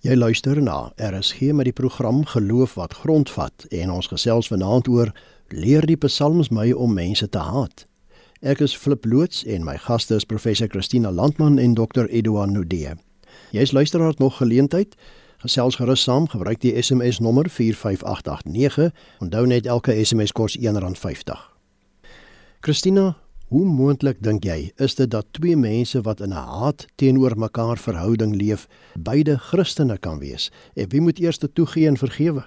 Jy 0.03 0.15
luister 0.15 0.61
na 0.61 0.91
RSG 0.97 1.53
met 1.55 1.65
die 1.65 1.73
program 1.73 2.25
Geloof 2.25 2.73
wat 2.75 2.93
grondvat 2.93 3.65
en 3.71 3.89
ons 3.89 4.07
gesels 4.07 4.47
vanaand 4.47 4.87
oor 4.87 5.13
leer 5.47 5.85
die 5.87 5.95
psalms 5.95 6.49
my 6.49 6.71
om 6.71 6.93
mense 6.93 7.29
te 7.29 7.39
haat. 7.39 7.85
Ek 8.43 8.59
is 8.59 8.73
Flip 8.75 9.05
Loots 9.07 9.45
en 9.47 9.63
my 9.63 9.77
gaste 9.79 10.17
is 10.19 10.25
professor 10.27 10.67
Christina 10.67 11.11
Landman 11.11 11.55
en 11.63 11.77
dokter 11.79 12.09
Eduard 12.09 12.49
Nudee. 12.51 12.91
Jy's 13.55 13.71
luisteraar 13.71 14.13
nog 14.17 14.37
geleentheid. 14.37 14.97
Gesels 15.37 15.77
gerus 15.79 16.03
saam, 16.03 16.27
gebruik 16.27 16.59
die 16.59 16.73
SMS 16.81 17.21
nommer 17.23 17.47
45889. 17.47 18.91
Onthou 19.23 19.45
net 19.47 19.65
elke 19.65 19.95
SMS 19.95 20.35
kos 20.35 20.57
R1.50. 20.59 21.39
Christina, 22.59 23.13
hoe 23.47 23.63
moontlik 23.63 24.19
dink 24.19 24.43
jy 24.43 24.73
is 24.75 24.99
dit 24.99 25.07
dat 25.07 25.31
twee 25.31 25.55
mense 25.55 26.01
wat 26.03 26.19
in 26.19 26.35
'n 26.35 26.43
haat 26.43 26.85
teenoor 26.95 27.39
mekaar 27.39 27.77
verhouding 27.77 28.35
leef, 28.35 28.67
beide 28.99 29.37
Christene 29.37 29.97
kan 29.97 30.19
wees? 30.19 30.51
En 30.75 30.89
wie 30.89 31.01
moet 31.01 31.19
eers 31.19 31.39
toegee 31.53 31.87
en 31.87 31.97
vergewe? 31.97 32.43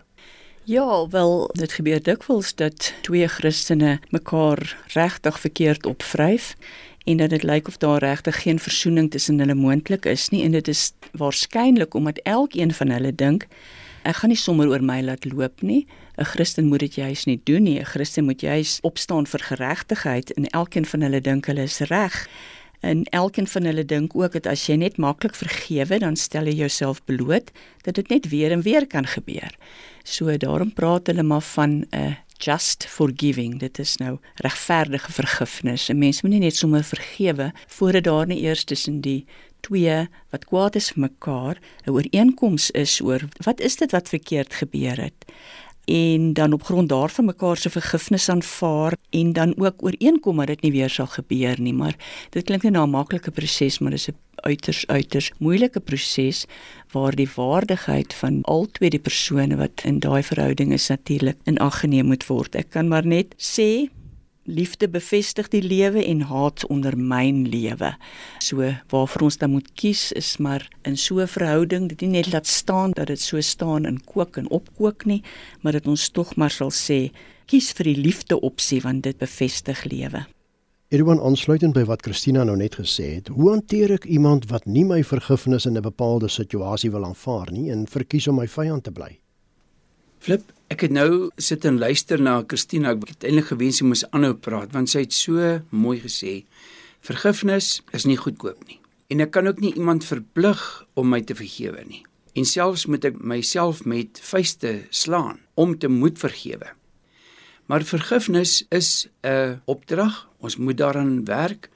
Ja, 0.66 1.08
wel, 1.08 1.50
dit 1.52 1.72
gebeur 1.72 2.02
dikwels 2.02 2.54
dat 2.54 2.94
twee 3.06 3.28
Christene 3.28 4.00
mekaar 4.10 4.76
regtig 4.94 5.40
verkeerd 5.40 5.86
opvryf 5.86 6.56
en 7.04 7.16
dat 7.16 7.30
dit 7.30 7.42
lyk 7.42 7.68
of 7.68 7.76
daar 7.76 8.02
regtig 8.02 8.42
geen 8.42 8.58
versoening 8.58 9.10
tussen 9.10 9.38
hulle 9.38 9.54
moontlik 9.54 10.04
is 10.04 10.28
nie 10.28 10.42
en 10.42 10.50
dit 10.50 10.68
is 10.68 10.90
waarskynlik 11.12 11.94
omdat 11.94 12.18
elkeen 12.18 12.74
van 12.74 12.90
hulle 12.90 13.14
dink 13.14 13.46
ek 14.02 14.18
gaan 14.18 14.34
nie 14.34 14.40
sommer 14.42 14.66
oor 14.74 14.82
my 14.82 14.98
laat 15.06 15.24
loop 15.24 15.62
nie. 15.62 15.86
'n 16.18 16.24
Christen 16.34 16.66
moet 16.66 16.82
dit 16.82 16.94
juis 16.94 17.24
nie 17.24 17.40
doen 17.44 17.62
nie. 17.62 17.78
'n 17.78 17.84
Christen 17.84 18.24
moet 18.24 18.40
juis 18.40 18.78
opstaan 18.82 19.26
vir 19.26 19.40
geregtigheid 19.40 20.32
en 20.32 20.46
elkeen 20.46 20.86
van 20.86 21.00
hulle 21.00 21.20
dink 21.20 21.46
hulle 21.46 21.62
is 21.62 21.78
reg. 21.78 22.28
En 22.80 23.04
elkeen 23.04 23.46
van 23.46 23.64
hulle 23.64 23.84
dink 23.84 24.16
ook 24.16 24.32
dat 24.32 24.46
as 24.46 24.66
jy 24.66 24.74
net 24.74 24.96
maklik 24.96 25.34
vergewe, 25.34 25.98
dan 25.98 26.16
stel 26.16 26.44
jy 26.44 26.54
jouself 26.54 27.04
bloot 27.04 27.50
dat 27.82 27.94
dit 27.94 28.08
net 28.08 28.28
weer 28.28 28.50
en 28.50 28.62
weer 28.62 28.86
kan 28.86 29.06
gebeur. 29.06 29.54
So 30.06 30.30
daarom 30.38 30.70
praat 30.70 31.08
hulle 31.10 31.22
maar 31.26 31.42
van 31.42 31.70
'n 31.70 31.86
uh, 31.90 32.14
just 32.38 32.86
forgiving. 32.86 33.58
Dit 33.58 33.78
is 33.78 33.96
nou 33.96 34.18
regverdige 34.34 35.12
vergifnis. 35.12 35.88
'n 35.88 35.98
Mens 35.98 36.22
moet 36.22 36.30
nie 36.30 36.40
net 36.40 36.56
sommer 36.56 36.84
vergewe 36.84 37.52
voordat 37.66 38.04
daar 38.04 38.26
nie 38.26 38.40
eers 38.40 38.64
tussen 38.64 39.00
die 39.00 39.26
twee 39.60 40.08
wat 40.30 40.44
kwaad 40.44 40.76
is 40.76 40.90
vir 40.90 41.00
mekaar 41.00 41.58
'n 41.84 41.90
ooreenkoms 41.90 42.70
is 42.70 43.00
oor 43.00 43.28
wat 43.44 43.60
is 43.60 43.76
dit 43.76 43.90
wat 43.90 44.08
verkeerd 44.08 44.54
gebeur 44.54 45.00
het 45.02 45.24
en 45.86 46.32
dan 46.32 46.52
op 46.52 46.62
grond 46.62 46.88
daarvan 46.88 47.24
mekaar 47.24 47.56
se 47.56 47.70
vergifnis 47.70 48.28
aanvaar 48.28 48.96
en 49.10 49.32
dan 49.32 49.54
ook 49.58 49.82
ooreenkom 49.82 50.36
dat 50.36 50.46
dit 50.46 50.60
nie 50.60 50.72
weer 50.72 50.90
sal 50.90 51.06
gebeur 51.06 51.60
nie. 51.60 51.74
Maar 51.74 51.96
dit 52.30 52.44
klink 52.44 52.62
nie 52.62 52.70
na 52.70 52.82
'n 52.82 52.90
maklike 52.90 53.30
proses 53.30 53.78
maar 53.78 53.90
dis 53.90 54.08
'n 54.08 54.16
uiters 54.34 54.86
uiters 54.86 55.30
moeilike 55.38 55.80
proses 55.80 56.44
waar 56.92 57.14
die 57.14 57.28
waardigheid 57.34 58.14
van 58.14 58.42
al 58.42 58.66
twee 58.66 58.90
die 58.90 58.98
persone 58.98 59.56
wat 59.56 59.82
in 59.84 59.98
daai 59.98 60.22
verhouding 60.22 60.72
is 60.72 60.88
natuurlik 60.88 61.36
in 61.44 61.58
ag 61.58 61.80
geneem 61.80 62.06
moet 62.06 62.26
word. 62.26 62.54
Ek 62.54 62.70
kan 62.70 62.88
maar 62.88 63.06
net 63.06 63.34
sê 63.38 63.88
liefde 64.46 64.88
bevestig 64.88 65.48
die 65.52 65.62
lewe 65.62 66.04
en 66.04 66.20
haat 66.30 66.66
ondermyn 66.66 67.44
lewe. 67.48 67.92
So 68.38 68.62
waarvoor 68.90 69.26
ons 69.28 69.38
dan 69.38 69.50
moet 69.50 69.68
kies 69.74 70.12
is 70.12 70.36
maar 70.38 70.68
in 70.82 70.96
so 70.96 71.20
'n 71.20 71.28
verhouding 71.28 71.88
dit 71.88 72.00
nie 72.00 72.22
net 72.22 72.32
laat 72.32 72.46
staan 72.46 72.90
dat 72.90 73.06
dit 73.06 73.20
so 73.20 73.40
staan 73.40 73.84
in 73.84 74.04
kook 74.04 74.36
en 74.36 74.50
opkook 74.50 75.04
nie, 75.04 75.22
maar 75.60 75.72
dat 75.72 75.86
ons 75.86 76.08
tog 76.08 76.36
maar 76.36 76.50
sal 76.50 76.70
sê 76.70 77.10
kies 77.46 77.72
vir 77.72 77.84
die 77.84 78.00
liefde 78.02 78.40
opsie 78.40 78.80
want 78.80 79.02
dit 79.02 79.18
bevestig 79.18 79.84
lewe. 79.84 80.26
Edwin 80.88 81.18
aansluitend 81.20 81.74
by 81.74 81.82
wat 81.84 82.04
Christina 82.06 82.44
nou 82.44 82.56
net 82.56 82.76
gesê 82.78 83.16
het, 83.16 83.28
hoe 83.34 83.48
hanteer 83.50 83.96
ek 83.96 84.04
iemand 84.04 84.44
wat 84.52 84.68
nie 84.70 84.84
my 84.86 85.02
vergifnis 85.02 85.66
in 85.66 85.76
'n 85.76 85.82
bepaalde 85.82 86.28
situasie 86.28 86.90
wil 86.90 87.04
aanvaar 87.04 87.50
nie 87.50 87.70
en 87.70 87.86
verkies 87.86 88.28
om 88.28 88.36
my 88.36 88.46
vyand 88.46 88.84
te 88.84 88.92
bly? 88.92 89.18
Flip, 90.18 90.52
ek 90.72 90.86
het 90.86 90.94
nou 90.94 91.30
sit 91.38 91.64
en 91.68 91.78
luister 91.78 92.20
na 92.22 92.40
Christina. 92.46 92.94
Ek 92.94 93.06
het 93.12 93.26
eintlik 93.26 93.52
gewens 93.52 93.80
sy 93.80 93.86
moes 93.86 94.04
aanhou 94.10 94.34
praat 94.34 94.74
want 94.74 94.90
sy 94.90 95.04
het 95.04 95.14
so 95.14 95.60
mooi 95.70 95.98
gesê: 96.02 96.42
Vergifnis 97.06 97.80
is 97.96 98.06
nie 98.08 98.18
goedkoop 98.18 98.66
nie. 98.66 98.80
En 99.12 99.22
ek 99.22 99.30
kan 99.36 99.46
ook 99.46 99.60
nie 99.62 99.74
iemand 99.76 100.06
verplig 100.06 100.60
om 100.98 101.12
my 101.12 101.22
te 101.22 101.36
vergewe 101.38 101.84
nie. 101.86 102.02
En 102.36 102.44
selfs 102.44 102.88
moet 102.90 103.06
ek 103.06 103.20
myself 103.22 103.84
met 103.86 104.18
vuiste 104.26 104.80
slaan 104.90 105.38
om 105.54 105.76
te 105.78 105.88
moet 105.88 106.18
vergewe. 106.18 106.74
Maar 107.66 107.86
vergifnis 107.86 108.64
is 108.70 109.08
'n 109.22 109.62
opdrag. 109.64 110.28
Ons 110.38 110.56
moet 110.56 110.76
daaraan 110.76 111.24
werk. 111.24 111.70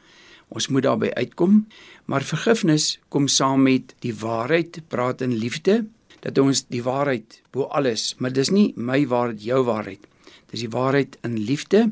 Ons 0.49 0.69
moet 0.69 0.83
daarby 0.83 1.11
uitkom. 1.15 1.67
Maar 2.05 2.23
vergifnis 2.23 2.99
kom 3.09 3.29
saam 3.29 3.63
met 3.63 3.95
die 4.01 4.15
waarheid, 4.15 4.83
praat 4.89 5.21
in 5.21 5.35
liefde 5.35 5.87
dat 6.21 6.39
ons 6.39 6.67
die 6.69 6.83
waarheid 6.85 7.41
bo 7.53 7.69
alles, 7.73 8.15
maar 8.19 8.33
dis 8.33 8.51
nie 8.51 8.73
my 8.77 9.07
waarheid, 9.09 9.43
jou 9.43 9.63
waarheid. 9.65 10.05
Dis 10.53 10.65
die 10.67 10.73
waarheid 10.73 11.17
in 11.27 11.39
liefde 11.39 11.91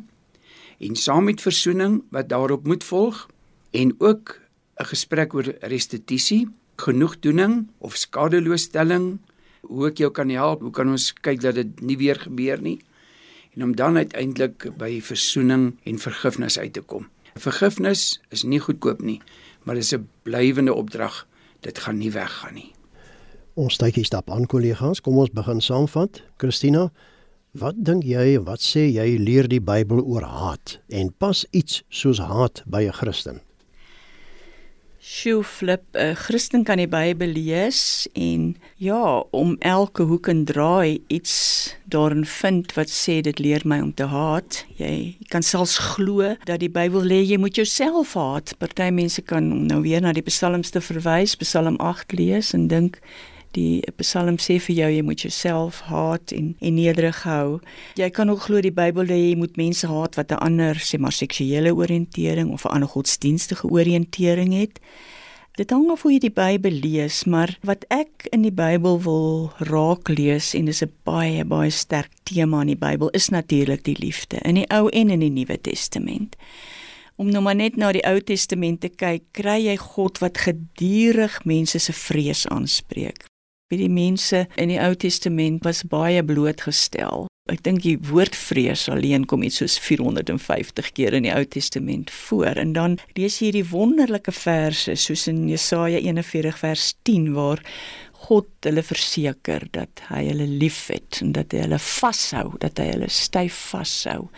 en 0.79 0.97
saam 0.97 1.25
met 1.25 1.43
versoening 1.43 2.03
wat 2.15 2.29
daarop 2.29 2.67
moet 2.67 2.85
volg 2.85 3.27
en 3.71 3.95
ook 3.99 4.41
'n 4.79 4.85
gesprek 4.85 5.35
oor 5.35 5.55
restituisie, 5.61 6.49
genoegdoening 6.77 7.69
of 7.79 7.97
skadeloosstelling, 7.97 9.19
hoe 9.61 9.89
ek 9.89 9.99
jou 9.99 10.11
kan 10.11 10.29
help, 10.29 10.61
hoe 10.61 10.71
kan 10.71 10.89
ons 10.89 11.13
kyk 11.13 11.41
dat 11.41 11.55
dit 11.55 11.81
nie 11.81 11.97
weer 11.97 12.17
gebeur 12.17 12.61
nie 12.63 12.79
en 13.57 13.65
om 13.65 13.77
dan 13.77 13.97
uiteindelik 13.97 14.69
by 14.79 15.01
versoening 15.03 15.77
en 15.83 15.99
vergifnis 15.99 16.59
uit 16.59 16.73
te 16.73 16.81
kom. 16.81 17.09
Vergifnis 17.35 18.21
is 18.31 18.43
nie 18.43 18.61
goedkoop 18.61 19.03
nie, 19.03 19.21
maar 19.63 19.75
dit 19.75 19.85
is 19.85 19.95
'n 19.95 20.09
blywende 20.23 20.75
opdrag. 20.75 21.27
Dit 21.61 21.79
gaan 21.79 21.99
nie 21.99 22.13
weggaan 22.13 22.55
nie. 22.55 22.78
Ons 23.59 23.75
tydjie 23.75 24.05
stap 24.07 24.29
aan 24.31 24.45
kollegas, 24.47 25.01
kom 25.03 25.17
ons 25.19 25.33
begin 25.35 25.59
saamvat. 25.59 26.21
Christina, 26.39 26.85
wat 27.59 27.81
dink 27.89 28.05
jy 28.07 28.37
en 28.37 28.45
wat 28.47 28.63
sê 28.63 28.85
jy 28.87 29.17
leer 29.19 29.49
die 29.51 29.59
Bybel 29.59 29.99
oor 29.99 30.23
haat 30.23 30.77
en 30.95 31.11
pas 31.19 31.41
iets 31.51 31.81
soos 31.91 32.21
haat 32.23 32.63
by 32.71 32.85
'n 32.87 32.95
Christen? 32.95 33.41
Sjoe 35.03 35.43
flip, 35.43 35.83
'n 35.97 36.15
Christen 36.15 36.63
kan 36.63 36.79
die 36.79 36.87
Bybel 36.87 37.35
lees 37.35 38.07
en 38.15 38.57
ja, 38.77 39.25
om 39.33 39.57
elke 39.59 40.03
hoek 40.03 40.29
en 40.29 40.45
draai 40.45 41.01
iets 41.09 41.75
daarin 41.91 42.25
vind 42.25 42.73
wat 42.75 42.89
sê 42.89 43.21
dit 43.23 43.39
leer 43.39 43.63
my 43.65 43.81
om 43.81 43.95
te 43.95 44.07
haat. 44.07 44.65
Jy, 44.77 45.17
jy 45.19 45.27
kan 45.29 45.43
selfs 45.43 45.79
glo 45.79 46.37
dat 46.45 46.61
die 46.61 46.71
Bybel 46.71 47.03
lê 47.03 47.25
jy 47.27 47.39
moet 47.39 47.57
jouself 47.57 48.15
haat. 48.15 48.55
Party 48.59 48.91
mense 48.91 49.23
kan 49.23 49.67
nou 49.67 49.83
weer 49.83 50.01
na 50.01 50.13
die 50.13 50.23
psalms 50.23 50.71
te 50.71 50.81
verwys, 50.81 51.35
Psalm 51.35 51.77
8 51.77 52.13
lees 52.13 52.55
en 52.55 52.69
dink 52.69 53.01
die 53.57 53.83
Psalm 53.97 54.37
sê 54.37 54.59
vir 54.61 54.77
jou 54.77 54.91
jy 54.91 55.03
moet 55.03 55.23
jouself 55.23 55.81
haat 55.89 56.33
en 56.33 56.57
en 56.61 56.75
nederig 56.75 57.23
hou. 57.23 57.61
Jy 57.97 58.11
kan 58.11 58.31
ook 58.31 58.47
glo 58.49 58.61
die 58.61 58.75
Bybel 58.75 59.07
sê 59.07 59.19
jy 59.19 59.37
moet 59.37 59.57
mense 59.57 59.87
haat 59.87 60.17
wat 60.17 60.33
'n 60.33 60.43
ander 60.49 60.75
sê 60.77 60.99
maar 60.99 61.13
seksuele 61.13 61.75
oriëntering 61.75 62.53
of 62.53 62.65
'n 62.65 62.75
ander 62.75 62.89
godsdienstige 62.89 63.69
oriëntering 63.71 64.53
het. 64.53 64.81
Dit 65.59 65.73
hang 65.75 65.89
af 65.91 66.05
hoe 66.07 66.13
jy 66.13 66.19
die 66.23 66.31
Bybel 66.31 66.71
lees, 66.71 67.25
maar 67.27 67.51
wat 67.67 67.83
ek 67.91 68.29
in 68.31 68.45
die 68.47 68.55
Bybel 68.55 69.01
wil 69.03 69.49
raak 69.59 70.07
lees 70.09 70.55
en 70.55 70.69
dis 70.71 70.83
'n 70.85 70.93
baie 71.03 71.45
baie 71.45 71.71
sterk 71.71 72.13
tema 72.23 72.61
in 72.61 72.67
die 72.67 72.79
Bybel 72.79 73.11
is 73.11 73.29
natuurlik 73.29 73.83
die 73.83 73.97
liefde 73.99 74.39
in 74.45 74.55
die 74.55 74.69
Ou 74.71 74.89
en 74.89 75.11
in 75.11 75.21
die 75.21 75.31
Nuwe 75.31 75.61
Testament. 75.61 76.37
Om 77.17 77.31
nou 77.31 77.43
maar 77.43 77.57
net 77.57 77.77
na 77.77 77.91
die 77.93 78.07
Ou 78.07 78.21
Testament 78.21 78.81
te 78.81 78.89
kyk, 78.89 79.23
kry 79.33 79.59
jy 79.65 79.77
God 79.77 80.19
wat 80.19 80.39
gedurig 80.39 81.45
mense 81.45 81.79
se 81.79 81.93
vrees 81.93 82.47
aanspreek. 82.47 83.27
Wie 83.69 83.83
die 83.83 83.93
mense 83.93 84.47
in 84.57 84.71
die 84.73 84.79
Ou 84.81 84.95
Testament 84.97 85.67
was 85.67 85.83
baie 85.85 86.23
blootgestel. 86.25 87.27
Ek 87.53 87.61
dink 87.65 87.83
die 87.85 87.99
woord 88.09 88.37
vrees 88.37 88.87
alleen 88.89 89.27
kom 89.29 89.43
iets 89.45 89.61
soos 89.61 89.77
450 89.85 90.89
keer 90.97 91.17
in 91.17 91.27
die 91.27 91.33
Ou 91.35 91.45
Testament 91.45 92.09
voor 92.13 92.57
en 92.61 92.73
dan 92.77 92.97
lees 93.17 93.37
jy 93.39 93.51
hierdie 93.51 93.67
wonderlike 93.69 94.33
verse 94.33 94.97
soos 94.97 95.27
in 95.29 95.43
Jesaja 95.53 96.01
41 96.01 96.61
vers 96.63 96.95
10 97.09 97.29
waar 97.37 97.61
God 98.25 98.49
hulle 98.65 98.85
verseker 98.85 99.69
dat 99.77 100.01
hy 100.09 100.25
hulle 100.31 100.49
liefhet 100.49 101.21
en 101.25 101.37
dat 101.37 101.53
hy 101.53 101.67
hulle 101.67 101.81
vashou, 101.81 102.57
dat 102.65 102.81
hy 102.81 102.89
hulle 102.95 103.13
styf 103.13 103.61
vashou 103.75 104.31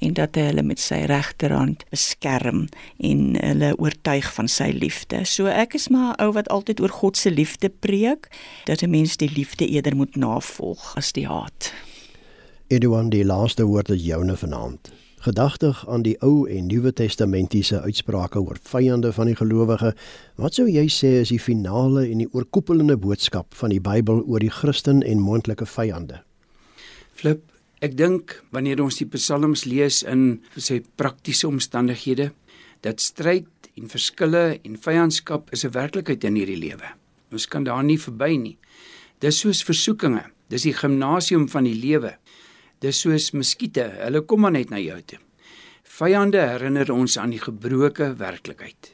en 0.00 0.14
dat 0.16 0.34
hy 0.34 0.48
hulle 0.50 0.64
met 0.66 0.80
sy 0.80 1.02
regterhand 1.10 1.84
beskerm 1.92 2.66
en 2.98 3.36
hulle 3.36 3.72
oortuig 3.78 4.32
van 4.34 4.48
sy 4.48 4.70
liefde. 4.72 5.24
So 5.28 5.46
ek 5.46 5.74
is 5.74 5.88
maar 5.88 6.16
'n 6.16 6.24
ou 6.24 6.32
wat 6.32 6.48
altyd 6.48 6.80
oor 6.80 6.94
God 7.02 7.16
se 7.16 7.30
liefde 7.30 7.68
preek, 7.68 8.28
dat 8.64 8.82
'n 8.82 8.90
mens 8.90 9.16
die 9.16 9.30
liefde 9.30 9.66
eerder 9.66 9.96
moet 9.96 10.16
navolg 10.16 10.96
as 10.96 11.12
die 11.12 11.26
haat. 11.26 11.72
Edouan, 12.68 13.10
die 13.10 13.24
laaste 13.24 13.64
woord 13.64 13.88
is 13.90 14.04
joune 14.04 14.36
vanaand. 14.36 14.90
Gedagtig 15.20 15.88
aan 15.88 16.02
die 16.02 16.16
Ou 16.22 16.46
en 16.48 16.66
Nuwe 16.66 16.92
Testamentiese 16.92 17.80
uitsprake 17.80 18.40
oor 18.40 18.56
vyande 18.62 19.12
van 19.12 19.26
die 19.26 19.36
gelowige, 19.36 19.94
wat 20.40 20.54
sou 20.54 20.64
jy 20.70 20.86
sê 20.88 21.10
is 21.20 21.28
die 21.28 21.40
finale 21.40 22.06
en 22.08 22.22
die 22.22 22.28
oorkoepelende 22.32 22.96
boodskap 22.96 23.54
van 23.54 23.68
die 23.68 23.80
Bybel 23.80 24.22
oor 24.24 24.40
die 24.40 24.50
Christen 24.50 25.02
en 25.02 25.20
moontlike 25.20 25.66
vyande? 25.66 26.22
Flip, 27.12 27.42
Ek 27.80 27.94
dink 27.96 28.34
wanneer 28.52 28.82
ons 28.84 28.98
die 29.00 29.08
psalms 29.08 29.64
lees 29.64 30.02
in 30.04 30.42
sy 30.60 30.82
praktiese 31.00 31.48
omstandighede, 31.48 32.28
dat 32.84 33.00
stryd 33.00 33.70
en 33.80 33.88
verskille 33.88 34.58
en 34.60 34.76
vyandskap 34.76 35.48
is 35.56 35.64
'n 35.64 35.72
werklikheid 35.72 36.24
in 36.24 36.36
hierdie 36.36 36.60
lewe. 36.60 36.88
Ons 37.32 37.46
kan 37.46 37.64
daar 37.64 37.82
nie 37.82 37.96
verby 37.96 38.36
nie. 38.36 38.58
Dis 39.20 39.38
soos 39.40 39.64
versoekinge, 39.64 40.24
dis 40.48 40.62
die 40.62 40.74
gimnasium 40.74 41.48
van 41.48 41.64
die 41.64 41.74
lewe. 41.74 42.16
Dis 42.80 43.00
soos 43.00 43.32
muskiete, 43.32 43.96
hulle 44.04 44.20
kom 44.20 44.40
maar 44.40 44.52
net 44.52 44.70
na 44.70 44.78
jou 44.78 45.00
toe. 45.02 45.18
Vyande 45.84 46.38
herinner 46.38 46.92
ons 46.92 47.16
aan 47.16 47.30
die 47.30 47.40
gebroke 47.40 48.14
werklikheid. 48.16 48.92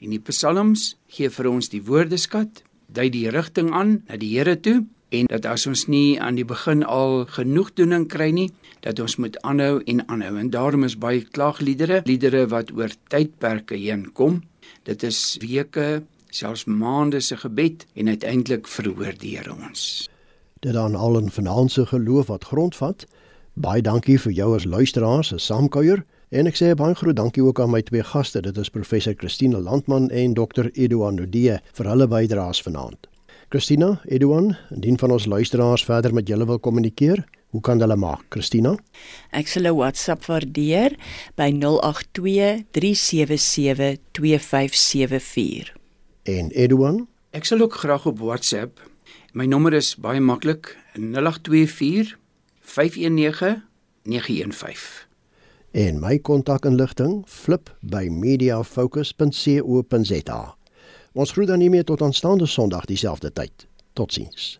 En 0.00 0.10
die 0.10 0.20
psalms 0.20 0.96
gee 1.08 1.28
vir 1.30 1.46
ons 1.50 1.68
die 1.68 1.82
woordeskat, 1.82 2.62
dui 2.88 3.10
die 3.10 3.30
rigting 3.30 3.72
aan 3.72 4.02
na 4.08 4.16
die 4.16 4.38
Here 4.38 4.60
toe 4.60 4.86
en 5.08 5.26
dat 5.26 5.46
as 5.46 5.66
ons 5.66 5.86
nie 5.86 6.20
aan 6.20 6.36
die 6.36 6.44
begin 6.44 6.84
al 6.84 7.24
genoegdoening 7.26 8.08
kry 8.08 8.30
nie, 8.34 8.50
dat 8.80 9.00
ons 9.00 9.16
moet 9.16 9.38
aanhou 9.42 9.80
en 9.84 10.04
aanhou. 10.08 10.36
En 10.38 10.50
daarom 10.50 10.84
is 10.84 10.98
baie 10.98 11.24
klaagliedere, 11.24 12.02
liedere 12.04 12.46
wat 12.52 12.72
oor 12.76 12.92
tydperke 13.08 13.76
heen 13.76 14.08
kom. 14.12 14.42
Dit 14.88 15.02
is 15.02 15.36
weke, 15.40 16.02
selfs 16.30 16.64
maande 16.64 17.20
se 17.20 17.36
gebed 17.36 17.86
en 17.94 18.08
uiteindelik 18.08 18.68
verhoor 18.68 19.16
die 19.18 19.36
Here 19.36 19.54
ons. 19.54 20.08
Dit 20.60 20.72
dan 20.72 20.94
al 20.94 21.20
'n 21.20 21.30
finansiële 21.30 21.86
geloof 21.86 22.26
wat 22.26 22.44
grondvat. 22.44 23.06
Baie 23.54 23.82
dankie 23.82 24.20
vir 24.20 24.32
jou 24.32 24.54
as 24.54 24.64
luisteraar 24.64 25.24
se 25.24 25.38
saamkuier. 25.38 26.04
En 26.28 26.46
ek 26.46 26.56
sê 26.56 26.74
baie 26.74 26.94
groot 26.94 27.16
dankie 27.16 27.42
ook 27.42 27.60
aan 27.60 27.70
my 27.70 27.82
twee 27.82 28.02
gaste. 28.02 28.40
Dit 28.40 28.56
is 28.56 28.68
professor 28.70 29.14
Christine 29.16 29.60
Landman 29.60 30.10
en 30.10 30.34
dokter 30.34 30.70
Eduard 30.72 31.14
Nudee 31.14 31.58
vir 31.72 31.86
hulle 31.86 32.06
bydraes 32.06 32.62
vanaand. 32.62 33.07
Christina, 33.48 34.00
Eduan, 34.04 34.56
indien 34.70 34.98
van 34.98 35.10
ons 35.10 35.24
luisteraars 35.24 35.84
verder 35.84 36.14
met 36.14 36.28
julle 36.28 36.44
wil 36.44 36.58
kommunikeer, 36.60 37.24
hoe 37.48 37.60
kan 37.64 37.80
hulle 37.80 37.96
maak? 37.96 38.26
Christina? 38.28 38.76
Ek 39.32 39.48
sal 39.48 39.64
'n 39.64 39.76
WhatsApp 39.76 40.24
waardeer 40.28 40.92
by 41.34 41.50
082 41.56 42.64
377 42.70 43.96
2574. 44.12 45.72
En 46.22 46.50
Eduan? 46.50 47.08
Ek 47.30 47.44
sal 47.44 47.60
ook 47.60 47.74
graag 47.74 48.06
op 48.06 48.18
WhatsApp. 48.18 48.80
My 49.32 49.46
nommer 49.46 49.72
is 49.72 49.96
baie 49.96 50.20
maklik, 50.20 50.76
0824 50.94 52.18
519 52.60 53.62
915. 54.02 55.06
En 55.72 56.00
my 56.00 56.18
kontakinligting 56.18 57.22
flip 57.26 57.76
by 57.80 58.08
mediafocus.co.za. 58.08 60.57
Ons 61.12 61.32
groet 61.32 61.48
dan 61.48 61.58
nie 61.58 61.70
meer 61.70 61.84
tot 61.84 62.02
aanstaande 62.02 62.46
Sondag 62.46 62.84
dieselfde 62.84 63.32
tyd. 63.32 63.66
Totsiens. 63.92 64.58